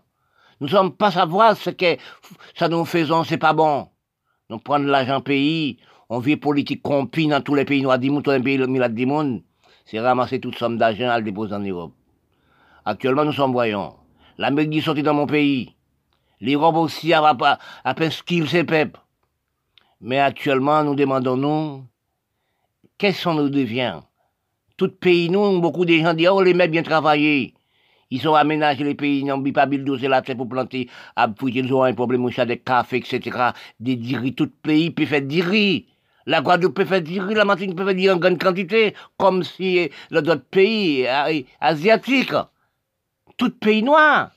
Nous 0.60 0.66
ne 0.66 0.72
sommes 0.72 0.96
pas 0.96 1.12
savoir 1.12 1.56
ce 1.56 1.70
que 1.70 1.96
ça 2.56 2.68
nous 2.68 2.84
faisons, 2.84 3.22
c'est 3.22 3.38
pas 3.38 3.52
bon. 3.52 3.88
Nous 4.48 4.58
prenons 4.58 4.86
l'argent 4.86 5.20
pays, 5.20 5.78
on 6.08 6.20
vit 6.20 6.36
politique 6.36 6.82
compie 6.82 7.28
dans 7.28 7.40
tous 7.40 7.54
les 7.54 7.64
pays 7.64 7.82
noirs 7.82 7.98
du 7.98 8.10
monde, 8.10 8.24
tous 8.24 8.30
les 8.30 8.40
pays 8.40 8.58
du 8.58 9.06
monde, 9.06 9.42
c'est 9.84 10.00
ramasser 10.00 10.40
toute 10.40 10.56
somme 10.56 10.78
d'argent 10.78 11.08
à 11.08 11.18
le 11.18 11.24
déposer 11.24 11.54
en 11.54 11.60
Europe. 11.60 11.92
Actuellement, 12.84 13.24
nous 13.24 13.32
sommes 13.32 13.52
voyants. 13.52 13.96
L'Amérique 14.38 14.76
est 14.76 14.80
sortie 14.80 15.02
dans 15.02 15.14
mon 15.14 15.26
pays. 15.26 15.74
L'Europe 16.40 16.76
aussi 16.76 17.12
a, 17.12 17.20
a, 17.22 17.36
a, 17.42 17.58
a 17.84 18.10
ses 18.10 18.64
peuples. 18.64 19.00
Mais 20.00 20.18
actuellement, 20.18 20.84
nous 20.84 20.94
demandons-nous, 20.94 21.84
qu'est-ce 22.96 23.24
qu'on 23.24 23.34
nous 23.34 23.48
devient? 23.48 24.00
Tout 24.76 24.90
pays, 24.90 25.28
nous, 25.28 25.60
beaucoup 25.60 25.84
de 25.84 25.94
gens 25.94 26.14
disent, 26.14 26.28
oh, 26.28 26.40
les 26.40 26.54
mecs 26.54 26.70
bien 26.70 26.84
travaillés. 26.84 27.54
Ils 28.10 28.26
ont 28.26 28.34
aménagé 28.34 28.84
les 28.84 28.94
pays, 28.94 29.18
ils 29.20 29.26
n'ont 29.26 29.42
pas 29.52 29.66
bulldozer 29.66 30.08
la 30.08 30.22
terre 30.22 30.36
pour 30.36 30.48
planter, 30.48 30.88
puis 31.36 31.52
ils 31.54 31.74
ont 31.74 31.82
un 31.82 31.92
problème 31.92 32.24
au 32.24 32.30
des 32.30 32.58
cafés, 32.58 32.98
etc. 32.98 33.50
Des 33.80 33.96
diri, 33.96 34.34
tout 34.34 34.50
pays 34.62 34.90
peut 34.90 35.04
faire 35.04 35.20
diri. 35.20 35.86
La 36.28 36.42
Guadeloupe 36.42 36.74
peut 36.74 36.84
faire 36.84 37.00
diri, 37.00 37.34
la 37.34 37.46
Martinique 37.46 37.74
peut 37.74 37.94
diri 37.94 38.12
en 38.12 38.18
grande 38.18 38.38
quantité, 38.38 38.94
comme 39.16 39.42
si 39.42 39.88
dans 40.10 40.20
d'autres 40.20 40.44
pays 40.50 41.06
euh, 41.06 41.40
asiatiques. 41.58 42.34
Tout 43.38 43.50
pays 43.58 43.82
noir. 43.82 44.32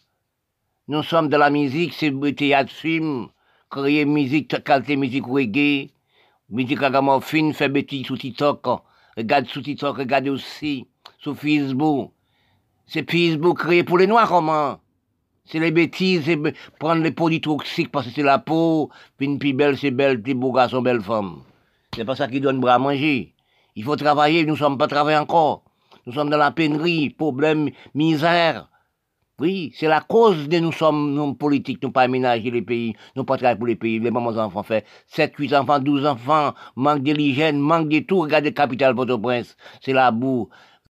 Nous 0.87 1.03
sommes 1.03 1.27
de 1.27 1.35
la 1.35 1.49
musique, 1.49 1.93
c'est 1.93 2.13
théâtre, 2.33 2.71
film, 2.71 3.27
créer 3.69 4.05
musique, 4.05 4.63
qualité 4.63 4.95
musique 4.95 5.25
reggae, 5.25 5.89
musique 6.49 6.79
fin, 6.79 7.51
fait 7.51 7.67
bêtises 7.67 8.07
sous 8.07 8.15
TikTok, 8.15 8.65
regarde 9.17 9.47
sous 9.47 9.61
TikTok, 9.61 9.97
regarde 9.97 10.29
aussi, 10.29 10.87
sur 11.17 11.35
Facebook. 11.35 12.13
C'est 12.87 13.09
Facebook 13.11 13.59
créé 13.59 13.83
pour 13.83 13.97
les 13.97 14.07
noirs, 14.07 14.29
comment? 14.29 14.79
C'est 15.43 15.59
les 15.59 15.71
bêtises, 15.71 16.23
c'est 16.23 16.39
prendre 16.79 17.03
les 17.03 17.11
produits 17.11 17.41
toxiques 17.41 17.91
parce 17.91 18.07
que 18.07 18.13
c'est 18.13 18.23
la 18.23 18.39
peau, 18.39 18.89
puis 19.17 19.25
une 19.27 19.39
plus 19.39 19.51
belle, 19.51 19.77
c'est 19.77 19.91
belle, 19.91 20.21
puis 20.21 20.33
beau 20.33 20.53
garçon, 20.53 20.81
belle 20.81 21.01
femme. 21.01 21.41
C'est 21.93 22.05
pas 22.05 22.15
ça 22.15 22.27
qui 22.29 22.39
donne 22.39 22.61
bras 22.61 22.75
à 22.75 22.79
manger. 22.79 23.35
Il 23.75 23.83
faut 23.83 23.97
travailler, 23.97 24.45
nous 24.45 24.53
ne 24.53 24.57
sommes 24.57 24.77
pas 24.77 24.87
travaillés 24.87 25.17
encore. 25.17 25.63
Nous 26.05 26.13
sommes 26.13 26.29
dans 26.29 26.37
la 26.37 26.51
pénurie, 26.51 27.09
problème, 27.09 27.69
misère. 27.93 28.69
Oui, 29.39 29.73
c'est 29.75 29.87
la 29.87 29.99
cause 29.99 30.47
de 30.47 30.59
nous 30.59 30.71
sommes, 30.71 31.13
nous 31.13 31.33
politiques, 31.33 31.83
nous 31.83 31.91
pas 31.91 32.03
aménager 32.03 32.49
les 32.49 32.61
pays, 32.61 32.95
nous 33.15 33.25
pas 33.25 33.35
travailler 33.37 33.57
pour 33.57 33.67
les 33.67 33.75
pays. 33.75 33.99
Les 33.99 34.11
mamans 34.11 34.37
enfants 34.37 34.63
fait 34.63 34.85
7, 35.07 35.33
8 35.35 35.53
enfants, 35.55 35.79
12 35.79 36.05
enfants, 36.05 36.53
manque 36.75 37.03
de 37.03 37.11
l'hygiène, 37.11 37.59
manque 37.59 37.89
de 37.89 37.99
tout. 37.99 38.21
Regardez 38.21 38.53
Capitale 38.53 38.95
Port-au-Prince, 38.95 39.57
c'est 39.81 39.93
la 39.93 40.11
boue. 40.11 40.47